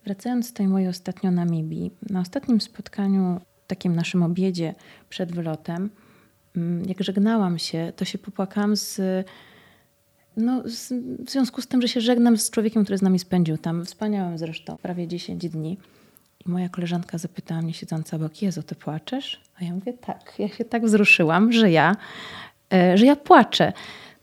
wracając 0.05 0.47
z 0.47 0.53
tej 0.53 0.67
mojej 0.67 0.87
ostatnio 0.87 1.31
Namibii, 1.31 1.91
na 2.09 2.19
ostatnim 2.19 2.61
spotkaniu, 2.61 3.39
takim 3.67 3.95
naszym 3.95 4.23
obiedzie 4.23 4.75
przed 5.09 5.31
wylotem, 5.31 5.89
mm, 6.55 6.85
jak 6.89 7.03
żegnałam 7.03 7.59
się, 7.59 7.93
to 7.95 8.05
się 8.05 8.17
popłakałam 8.17 8.75
z, 8.75 9.01
no, 10.37 10.63
z, 10.65 10.93
w 11.25 11.29
związku 11.29 11.61
z 11.61 11.67
tym, 11.67 11.81
że 11.81 11.87
się 11.87 12.01
żegnam 12.01 12.37
z 12.37 12.49
człowiekiem, 12.49 12.83
który 12.83 12.97
z 12.97 13.01
nami 13.01 13.19
spędził 13.19 13.57
tam, 13.57 13.85
wspaniałym 13.85 14.37
zresztą, 14.37 14.77
prawie 14.77 15.07
10 15.07 15.49
dni. 15.49 15.77
I 16.45 16.49
moja 16.49 16.69
koleżanka 16.69 17.17
zapytała 17.17 17.61
mnie 17.61 17.73
siedząca 17.73 18.17
obok, 18.17 18.41
Jezu, 18.41 18.63
ty 18.63 18.75
płaczesz? 18.75 19.41
A 19.61 19.63
ja 19.63 19.73
mówię, 19.73 19.93
tak. 19.93 20.33
Ja 20.39 20.47
się 20.47 20.65
tak 20.65 20.85
wzruszyłam, 20.85 21.51
że 21.51 21.71
ja, 21.71 21.95
e, 22.73 22.97
że 22.97 23.05
ja 23.05 23.15
płaczę. 23.15 23.73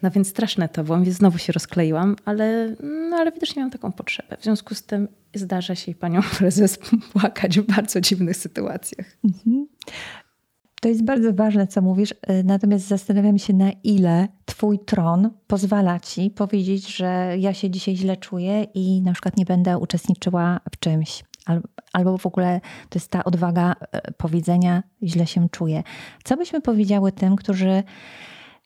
No 0.03 0.11
więc 0.11 0.29
straszne 0.29 0.69
to 0.69 0.85
było, 0.85 1.01
więc 1.01 1.17
znowu 1.17 1.39
się 1.39 1.53
rozkleiłam, 1.53 2.17
ale, 2.25 2.77
no, 3.11 3.17
ale 3.17 3.33
widocznie 3.33 3.61
miałam 3.61 3.71
taką 3.71 3.93
potrzebę. 3.93 4.37
W 4.37 4.45
związku 4.45 4.75
z 4.75 4.83
tym 4.83 5.09
zdarza 5.35 5.75
się 5.75 5.93
i 5.93 5.95
panią 5.95 6.21
prezes 6.39 6.79
płakać 7.13 7.61
w 7.61 7.67
bardzo 7.67 8.01
dziwnych 8.01 8.37
sytuacjach. 8.37 9.07
Mhm. 9.25 9.67
To 10.81 10.89
jest 10.89 11.05
bardzo 11.05 11.33
ważne, 11.33 11.67
co 11.67 11.83
mówisz, 11.83 12.11
y, 12.11 12.45
natomiast 12.45 12.87
zastanawiam 12.87 13.39
się, 13.39 13.53
na 13.53 13.71
ile 13.85 14.29
Twój 14.45 14.79
tron 14.79 15.31
pozwala 15.47 16.01
Ci 16.01 16.31
powiedzieć, 16.31 16.97
że 16.97 17.35
ja 17.39 17.55
się 17.55 17.71
dzisiaj 17.71 17.97
źle 17.97 18.17
czuję 18.17 18.67
i 18.75 19.03
na 19.03 19.13
przykład 19.13 19.37
nie 19.37 19.45
będę 19.45 19.79
uczestniczyła 19.79 20.61
w 20.73 20.79
czymś. 20.79 21.25
Albo 21.93 22.19
w 22.19 22.27
ogóle 22.27 22.61
to 22.89 22.99
jest 22.99 23.11
ta 23.11 23.25
odwaga 23.25 23.73
y, 23.73 24.13
powiedzenia, 24.13 24.83
źle 25.03 25.27
się 25.27 25.49
czuję. 25.49 25.83
Co 26.25 26.37
byśmy 26.37 26.61
powiedziały 26.61 27.13
tym, 27.13 27.37
którzy 27.37 27.83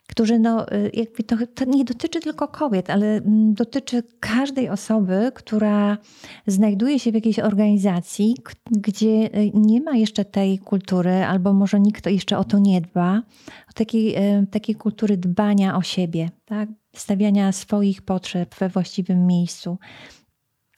którzy 0.09 0.39
no, 0.39 0.73
y, 0.73 0.91
jakby 0.95 1.23
to, 1.23 1.37
to, 1.55 1.65
nie 1.65 1.85
dotyczy 1.85 2.21
tylko 2.21 2.49
kobiet, 2.49 2.91
ale 2.91 3.07
mm, 3.07 3.55
dotyczy 3.55 4.03
każdej 4.21 4.69
osoby, 4.69 5.33
która 5.35 5.99
znajduje 6.47 6.99
się 6.99 7.11
w 7.13 7.15
jakiejś 7.15 7.39
organizacji, 7.39 8.37
gdzie 8.71 9.39
y, 9.39 9.51
nie 9.55 9.81
ma 9.81 9.97
jeszcze 9.97 10.25
tej 10.25 10.59
kultury, 10.59 11.25
albo 11.25 11.53
może 11.53 11.81
nikt 11.81 12.07
jeszcze 12.07 12.39
o 12.39 12.45
to 12.45 12.59
nie 12.59 12.81
dba, 12.81 13.23
o 13.71 13.73
takiej, 13.75 14.17
takiej 14.51 14.75
kultury 14.75 15.17
dbania 15.17 15.77
o 15.77 15.83
siebie, 15.83 16.31
tak? 16.45 16.69
stawiania 16.97 17.53
swoich 17.53 18.03
potrzeb 18.03 18.55
we 18.55 18.69
właściwym 18.69 19.27
miejscu. 19.27 19.79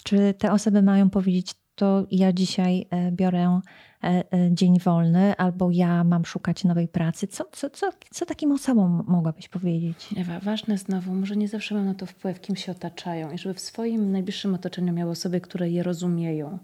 Czy 0.05 0.35
te 0.39 0.53
osoby 0.53 0.83
mają 0.83 1.11
powiedzieć, 1.11 1.55
to 1.79 2.07
ja 2.11 2.33
dzisiaj 2.33 2.87
e, 2.91 3.13
biorę 3.13 3.61
e, 4.05 4.07
e, 4.07 4.25
dzień 4.53 4.79
wolny, 4.79 5.37
albo 5.37 5.71
ja 5.71 6.05
mam 6.05 6.25
szukać 6.25 6.65
nowej 6.65 6.89
pracy. 6.89 7.27
Co, 7.27 7.45
co, 7.53 7.71
co, 7.71 7.91
co 8.11 8.27
takim 8.27 8.53
osobom 8.53 9.05
mogłabyś 9.09 9.49
powiedzieć? 9.49 10.09
Ewa, 10.17 10.41
ważne 10.41 10.79
znowu, 10.79 11.15
może 11.15 11.37
nie 11.37 11.49
zawsze 11.49 11.75
mam 11.75 11.85
na 11.85 11.95
to 11.95 12.07
wpływ, 12.07 12.41
kim 12.41 12.57
się 12.57 12.73
otaczają 12.73 13.31
i 13.31 13.39
żeby 13.39 13.55
w 13.55 13.61
swoim 13.61 14.13
najbliższym 14.13 14.55
otoczeniu 14.55 14.93
miały 14.93 15.11
osoby, 15.11 15.41
które 15.41 15.71
je 15.71 15.83
rozumieją. 15.83 16.59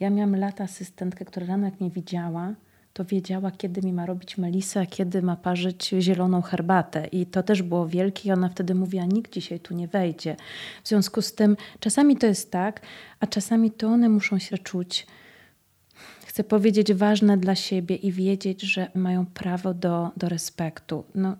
Ja 0.00 0.10
miałam 0.10 0.36
lata 0.36 0.64
asystentkę, 0.64 1.24
która 1.24 1.46
rano 1.46 1.64
jak 1.64 1.80
mnie 1.80 1.90
widziała, 1.90 2.54
to 2.94 3.04
wiedziała, 3.04 3.50
kiedy 3.50 3.82
mi 3.82 3.92
ma 3.92 4.06
robić 4.06 4.38
melisę, 4.38 4.80
a 4.80 4.86
kiedy 4.86 5.22
ma 5.22 5.36
parzyć 5.36 5.94
zieloną 6.00 6.42
herbatę. 6.42 7.06
I 7.06 7.26
to 7.26 7.42
też 7.42 7.62
było 7.62 7.88
wielkie 7.88 8.28
i 8.28 8.32
ona 8.32 8.48
wtedy 8.48 8.74
mówiła, 8.74 9.04
nikt 9.04 9.32
dzisiaj 9.32 9.60
tu 9.60 9.74
nie 9.74 9.88
wejdzie. 9.88 10.36
W 10.84 10.88
związku 10.88 11.22
z 11.22 11.34
tym 11.34 11.56
czasami 11.80 12.16
to 12.16 12.26
jest 12.26 12.50
tak, 12.50 12.80
a 13.20 13.26
czasami 13.26 13.70
to 13.70 13.88
one 13.88 14.08
muszą 14.08 14.38
się 14.38 14.58
czuć, 14.58 15.06
chcę 16.26 16.44
powiedzieć, 16.44 16.92
ważne 16.92 17.36
dla 17.36 17.54
siebie 17.54 17.96
i 17.96 18.12
wiedzieć, 18.12 18.62
że 18.62 18.90
mają 18.94 19.26
prawo 19.26 19.74
do, 19.74 20.10
do 20.16 20.28
respektu. 20.28 21.04
No, 21.14 21.36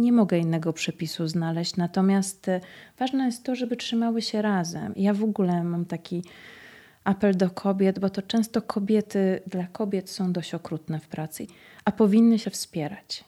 nie 0.00 0.12
mogę 0.12 0.38
innego 0.38 0.72
przepisu 0.72 1.28
znaleźć, 1.28 1.76
natomiast 1.76 2.48
e, 2.48 2.60
ważne 2.98 3.26
jest 3.26 3.44
to, 3.44 3.54
żeby 3.54 3.76
trzymały 3.76 4.22
się 4.22 4.42
razem. 4.42 4.92
Ja 4.96 5.14
w 5.14 5.24
ogóle 5.24 5.64
mam 5.64 5.84
taki 5.84 6.22
apel 7.08 7.36
do 7.36 7.50
kobiet, 7.50 7.98
bo 7.98 8.10
to 8.10 8.22
często 8.22 8.62
kobiety 8.62 9.40
dla 9.46 9.66
kobiet 9.66 10.10
są 10.10 10.32
dość 10.32 10.54
okrutne 10.54 11.00
w 11.00 11.08
pracy, 11.08 11.46
a 11.84 11.92
powinny 11.92 12.38
się 12.38 12.50
wspierać. 12.50 13.24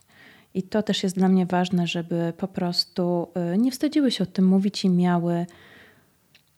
I 0.54 0.62
to 0.62 0.82
też 0.82 1.02
jest 1.02 1.16
dla 1.16 1.28
mnie 1.28 1.46
ważne, 1.46 1.86
żeby 1.86 2.32
po 2.36 2.48
prostu 2.48 3.28
y, 3.54 3.58
nie 3.58 3.70
wstydziły 3.70 4.10
się 4.10 4.24
o 4.24 4.26
tym 4.26 4.46
mówić 4.46 4.84
i 4.84 4.88
miały 4.88 5.46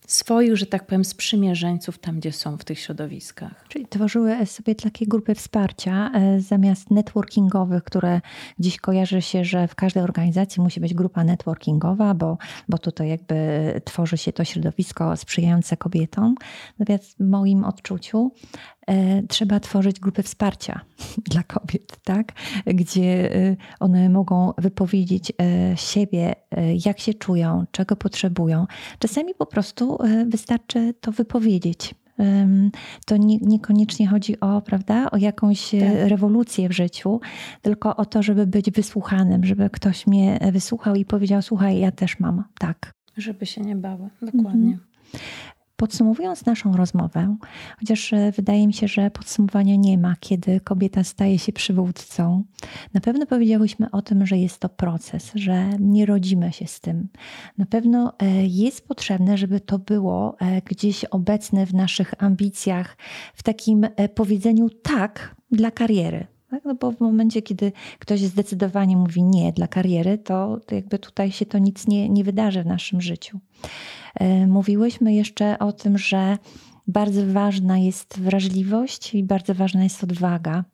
swoich, 0.07 0.57
że 0.57 0.66
tak 0.66 0.86
powiem, 0.86 1.05
sprzymierzeńców 1.05 1.98
tam, 1.98 2.18
gdzie 2.18 2.32
są 2.32 2.59
w 2.59 2.64
tych 2.64 2.78
środowiskach. 2.78 3.64
Czyli 3.68 3.86
tworzyły 3.86 4.46
sobie 4.46 4.74
takie 4.74 5.07
grupy 5.07 5.34
wsparcia 5.34 6.11
e, 6.14 6.40
zamiast 6.40 6.90
networkingowych, 6.90 7.84
które 7.84 8.20
dziś 8.59 8.76
kojarzy 8.76 9.22
się, 9.22 9.44
że 9.44 9.68
w 9.68 9.74
każdej 9.74 10.03
organizacji 10.03 10.62
musi 10.62 10.80
być 10.80 10.94
grupa 10.94 11.24
networkingowa, 11.24 12.14
bo, 12.14 12.38
bo 12.68 12.78
tutaj 12.78 13.09
jakby 13.09 13.34
tworzy 13.84 14.18
się 14.18 14.32
to 14.32 14.44
środowisko 14.44 15.16
sprzyjające 15.16 15.76
kobietom. 15.76 16.34
Natomiast 16.78 17.16
w 17.16 17.20
moim 17.20 17.64
odczuciu 17.64 18.32
trzeba 19.28 19.60
tworzyć 19.60 20.00
grupy 20.00 20.22
wsparcia 20.22 20.80
dla 21.30 21.42
kobiet, 21.42 21.96
tak? 22.04 22.32
gdzie 22.66 23.36
e, 23.36 23.56
one 23.80 24.08
mogą 24.08 24.52
wypowiedzieć 24.58 25.32
e, 25.32 25.76
siebie, 25.76 26.34
jak 26.86 26.98
się 26.98 27.14
czują, 27.14 27.64
czego 27.70 27.96
potrzebują. 27.96 28.66
Czasami 28.98 29.34
po 29.34 29.46
prostu 29.46 29.98
wystarczy 30.26 30.94
to 31.00 31.12
wypowiedzieć. 31.12 31.94
To 33.06 33.16
nie, 33.16 33.38
niekoniecznie 33.38 34.08
chodzi 34.08 34.40
o, 34.40 34.60
prawda, 34.60 35.10
o 35.10 35.16
jakąś 35.16 35.70
tak. 35.70 35.80
rewolucję 36.08 36.68
w 36.68 36.72
życiu, 36.72 37.20
tylko 37.62 37.96
o 37.96 38.06
to, 38.06 38.22
żeby 38.22 38.46
być 38.46 38.70
wysłuchanym, 38.70 39.44
żeby 39.44 39.70
ktoś 39.70 40.06
mnie 40.06 40.38
wysłuchał 40.52 40.94
i 40.94 41.04
powiedział: 41.04 41.42
Słuchaj, 41.42 41.78
ja 41.78 41.92
też 41.92 42.20
mam 42.20 42.44
tak. 42.58 42.92
Żeby 43.16 43.46
się 43.46 43.60
nie 43.60 43.76
bały, 43.76 44.10
dokładnie. 44.22 44.72
Mhm. 44.72 44.78
Podsumowując 45.82 46.46
naszą 46.46 46.76
rozmowę, 46.76 47.36
chociaż 47.80 48.12
e, 48.12 48.32
wydaje 48.32 48.66
mi 48.66 48.72
się, 48.72 48.88
że 48.88 49.10
podsumowania 49.10 49.76
nie 49.76 49.98
ma, 49.98 50.16
kiedy 50.20 50.60
kobieta 50.60 51.04
staje 51.04 51.38
się 51.38 51.52
przywódcą, 51.52 52.44
na 52.94 53.00
pewno 53.00 53.26
powiedziałyśmy 53.26 53.90
o 53.90 54.02
tym, 54.02 54.26
że 54.26 54.38
jest 54.38 54.58
to 54.58 54.68
proces, 54.68 55.32
że 55.34 55.70
nie 55.78 56.06
rodzimy 56.06 56.52
się 56.52 56.66
z 56.66 56.80
tym. 56.80 57.08
Na 57.58 57.66
pewno 57.66 58.12
e, 58.18 58.46
jest 58.46 58.88
potrzebne, 58.88 59.38
żeby 59.38 59.60
to 59.60 59.78
było 59.78 60.36
e, 60.40 60.62
gdzieś 60.62 61.04
obecne 61.04 61.66
w 61.66 61.74
naszych 61.74 62.22
ambicjach, 62.22 62.96
w 63.34 63.42
takim 63.42 63.86
powiedzeniu 64.14 64.70
tak 64.70 65.36
dla 65.50 65.70
kariery. 65.70 66.31
Tak? 66.53 66.64
No 66.64 66.74
bo 66.74 66.92
w 66.92 67.00
momencie, 67.00 67.42
kiedy 67.42 67.72
ktoś 67.98 68.20
zdecydowanie 68.20 68.96
mówi 68.96 69.22
nie 69.22 69.53
dla 69.53 69.68
kariery, 69.68 70.18
to, 70.18 70.61
to 70.66 70.74
jakby 70.74 70.98
tutaj 70.98 71.32
się 71.32 71.46
to 71.46 71.59
nic 71.59 71.86
nie, 71.86 72.09
nie 72.09 72.24
wydarzy 72.24 72.62
w 72.62 72.66
naszym 72.66 73.00
życiu. 73.00 73.40
E, 74.14 74.46
mówiłyśmy 74.46 75.14
jeszcze 75.14 75.59
o 75.59 75.72
tym, 75.72 75.98
że 75.98 76.38
bardzo 76.86 77.26
ważna 77.26 77.78
jest 77.78 78.20
wrażliwość 78.20 79.14
i 79.14 79.24
bardzo 79.24 79.55
ważna 79.55 79.82
jest 79.82 80.05
odwaga. 80.05 80.64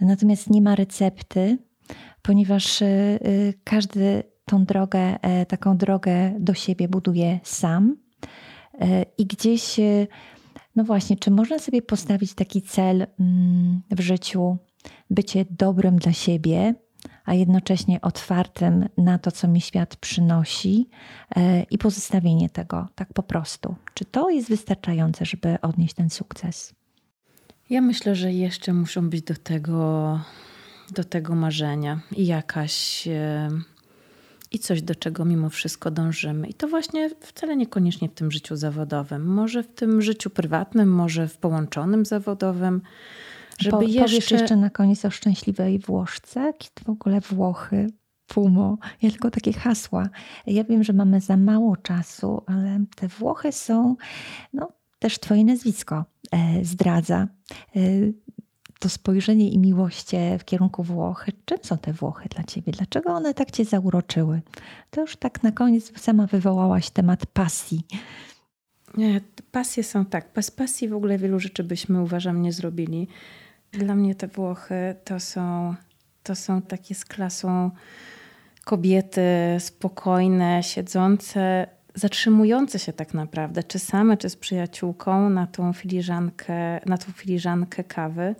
Natomiast 0.00 0.50
nie 0.50 0.62
ma 0.62 0.74
recepty, 0.74 1.58
ponieważ 2.22 2.82
e, 2.82 2.86
e, 2.86 3.18
każdy 3.64 4.22
tą 4.44 4.64
drogę, 4.64 5.16
taką 5.48 5.76
drogę 5.76 6.34
do 6.40 6.54
siebie 6.54 6.88
buduje 6.88 7.40
sam. 7.42 7.96
I 9.18 9.26
gdzieś, 9.26 9.80
no 10.76 10.84
właśnie, 10.84 11.16
czy 11.16 11.30
można 11.30 11.58
sobie 11.58 11.82
postawić 11.82 12.34
taki 12.34 12.62
cel 12.62 13.06
mm, 13.20 13.82
w 13.90 14.00
życiu, 14.00 14.58
bycie 15.10 15.44
dobrym 15.50 15.96
dla 15.96 16.12
siebie, 16.12 16.74
a 17.24 17.34
jednocześnie 17.34 18.00
otwartym 18.00 18.88
na 18.98 19.18
to, 19.18 19.32
co 19.32 19.48
mi 19.48 19.60
świat 19.60 19.96
przynosi 19.96 20.88
e, 21.36 21.62
i 21.62 21.78
pozostawienie 21.78 22.50
tego 22.50 22.88
tak 22.94 23.12
po 23.12 23.22
prostu. 23.22 23.74
Czy 23.94 24.04
to 24.04 24.30
jest 24.30 24.48
wystarczające, 24.48 25.24
żeby 25.24 25.60
odnieść 25.60 25.94
ten 25.94 26.10
sukces? 26.10 26.74
Ja 27.70 27.80
myślę, 27.80 28.14
że 28.14 28.32
jeszcze 28.32 28.72
muszą 28.72 29.10
być 29.10 29.22
do 29.22 29.34
tego, 29.34 30.20
do 30.90 31.04
tego 31.04 31.34
marzenia 31.34 32.00
i 32.16 32.26
jakaś. 32.26 33.08
E, 33.08 33.48
I 34.50 34.58
coś, 34.58 34.82
do 34.82 34.94
czego 34.94 35.24
mimo 35.24 35.50
wszystko 35.50 35.90
dążymy. 35.90 36.48
I 36.48 36.54
to 36.54 36.68
właśnie 36.68 37.10
wcale 37.20 37.56
niekoniecznie 37.56 38.08
w 38.08 38.14
tym 38.14 38.30
życiu 38.30 38.56
zawodowym. 38.56 39.24
Może 39.24 39.62
w 39.62 39.74
tym 39.74 40.02
życiu 40.02 40.30
prywatnym, 40.30 40.88
może 40.92 41.28
w 41.28 41.36
połączonym 41.36 42.04
zawodowym 42.04 42.80
żeby 43.62 43.76
po, 43.76 43.82
jeszcze... 43.82 44.02
Powiesz 44.02 44.30
jeszcze 44.30 44.56
na 44.56 44.70
koniec 44.70 45.04
o 45.04 45.10
szczęśliwej 45.10 45.78
Włoszce? 45.78 46.52
W 46.84 46.88
ogóle 46.88 47.20
Włochy, 47.20 47.86
Pumo. 48.26 48.78
Ja 49.02 49.10
tylko 49.10 49.30
takie 49.30 49.52
hasła. 49.52 50.08
Ja 50.46 50.64
wiem, 50.64 50.84
że 50.84 50.92
mamy 50.92 51.20
za 51.20 51.36
mało 51.36 51.76
czasu, 51.76 52.42
ale 52.46 52.84
te 52.96 53.08
Włochy 53.08 53.52
są, 53.52 53.96
no 54.52 54.68
też 54.98 55.18
twoje 55.18 55.44
nazwisko 55.44 56.04
e, 56.32 56.64
zdradza. 56.64 57.28
E, 57.76 57.80
to 58.78 58.88
spojrzenie 58.88 59.50
i 59.50 59.58
miłość 59.58 60.10
w 60.38 60.44
kierunku 60.44 60.82
Włochy. 60.82 61.32
Czym 61.44 61.58
są 61.62 61.78
te 61.78 61.92
Włochy 61.92 62.28
dla 62.28 62.44
ciebie? 62.44 62.72
Dlaczego 62.72 63.10
one 63.10 63.34
tak 63.34 63.50
cię 63.50 63.64
zauroczyły? 63.64 64.40
To 64.90 65.00
już 65.00 65.16
tak 65.16 65.42
na 65.42 65.52
koniec 65.52 66.00
sama 66.00 66.26
wywołałaś 66.26 66.90
temat 66.90 67.26
pasji. 67.26 67.86
Pasje 69.50 69.84
są 69.84 70.04
tak. 70.04 70.28
Bez 70.34 70.50
pasji 70.50 70.88
w 70.88 70.94
ogóle 70.94 71.18
wielu 71.18 71.40
rzeczy 71.40 71.64
byśmy, 71.64 72.02
uważam, 72.02 72.42
nie 72.42 72.52
zrobili. 72.52 73.08
Dla 73.72 73.94
mnie 73.94 74.14
te 74.14 74.28
Włochy 74.28 74.94
to 75.04 75.20
są, 75.20 75.74
to 76.22 76.34
są 76.34 76.62
takie 76.62 76.94
z 76.94 77.04
klasą 77.04 77.70
kobiety 78.64 79.22
spokojne, 79.58 80.62
siedzące, 80.62 81.66
zatrzymujące 81.94 82.78
się 82.78 82.92
tak 82.92 83.14
naprawdę, 83.14 83.62
czy 83.62 83.78
same, 83.78 84.16
czy 84.16 84.30
z 84.30 84.36
przyjaciółką 84.36 85.30
na 85.30 85.46
tą 85.46 85.72
filiżankę, 85.72 86.80
na 86.86 86.98
tą 86.98 87.12
filiżankę 87.12 87.84
kawy. 87.84 88.34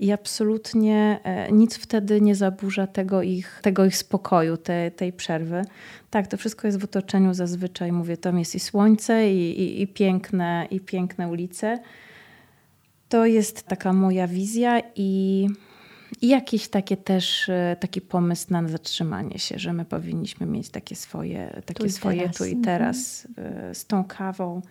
I 0.00 0.12
absolutnie 0.12 1.20
e, 1.24 1.52
nic 1.52 1.76
wtedy 1.78 2.20
nie 2.20 2.34
zaburza 2.34 2.86
tego 2.86 3.22
ich, 3.22 3.60
tego 3.62 3.84
ich 3.84 3.96
spokoju, 3.96 4.56
te, 4.56 4.90
tej 4.90 5.12
przerwy. 5.12 5.62
Tak, 6.10 6.26
to 6.26 6.36
wszystko 6.36 6.68
jest 6.68 6.80
w 6.80 6.84
otoczeniu 6.84 7.34
zazwyczaj, 7.34 7.92
mówię, 7.92 8.16
tam 8.16 8.38
jest 8.38 8.54
i 8.54 8.60
słońce, 8.60 9.32
i, 9.32 9.60
i, 9.62 9.82
i 9.82 9.86
piękne, 9.86 10.66
i 10.70 10.80
piękne 10.80 11.28
ulice. 11.28 11.78
To 13.08 13.26
jest 13.26 13.62
taka 13.62 13.92
moja 13.92 14.26
wizja 14.26 14.80
i, 14.96 15.46
i 16.20 16.28
jakiś 16.28 16.68
takie 16.68 16.96
też 16.96 17.48
e, 17.48 17.76
taki 17.80 18.00
pomysł 18.00 18.46
na 18.50 18.68
zatrzymanie 18.68 19.38
się, 19.38 19.58
że 19.58 19.72
my 19.72 19.84
powinniśmy 19.84 20.46
mieć 20.46 20.70
takie 20.70 20.96
swoje, 20.96 21.62
takie 21.66 21.84
tu 21.84 21.90
swoje 21.90 22.20
teraz. 22.20 22.36
tu 22.36 22.44
i 22.44 22.56
teraz 22.56 23.26
mhm. 23.38 23.74
z 23.74 23.86
tą 23.86 24.04
kawą. 24.04 24.62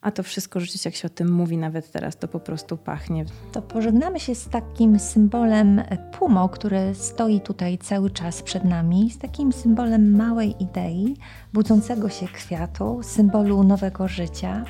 A 0.00 0.10
to 0.10 0.22
wszystko 0.22 0.60
rzeczywiście, 0.60 0.88
jak 0.88 0.96
się 0.96 1.06
o 1.06 1.10
tym 1.10 1.32
mówi 1.32 1.56
nawet 1.56 1.92
teraz, 1.92 2.16
to 2.16 2.28
po 2.28 2.40
prostu 2.40 2.76
pachnie. 2.76 3.24
To 3.52 3.62
pożegnamy 3.62 4.20
się 4.20 4.34
z 4.34 4.48
takim 4.48 4.98
symbolem 4.98 5.82
Pumo, 6.18 6.48
który 6.48 6.94
stoi 6.94 7.40
tutaj 7.40 7.78
cały 7.78 8.10
czas 8.10 8.42
przed 8.42 8.64
nami, 8.64 9.10
z 9.10 9.18
takim 9.18 9.52
symbolem 9.52 10.16
małej 10.16 10.62
idei, 10.62 11.16
budzącego 11.52 12.08
się 12.08 12.26
kwiatu, 12.26 13.00
symbolu 13.02 13.64
nowego 13.64 14.08
życia, 14.08 14.64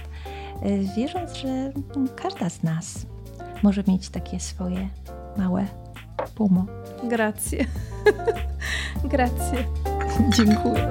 wierząc, 0.96 1.34
że 1.34 1.72
każda 2.16 2.50
z 2.50 2.62
nas 2.62 3.06
może 3.62 3.82
mieć 3.88 4.08
takie 4.08 4.40
swoje 4.40 4.88
małe 5.36 5.66
Pumo. 6.34 6.66
Grazie. 7.04 7.64
Grazie. 9.04 9.64
Dziękuję. 10.36 10.88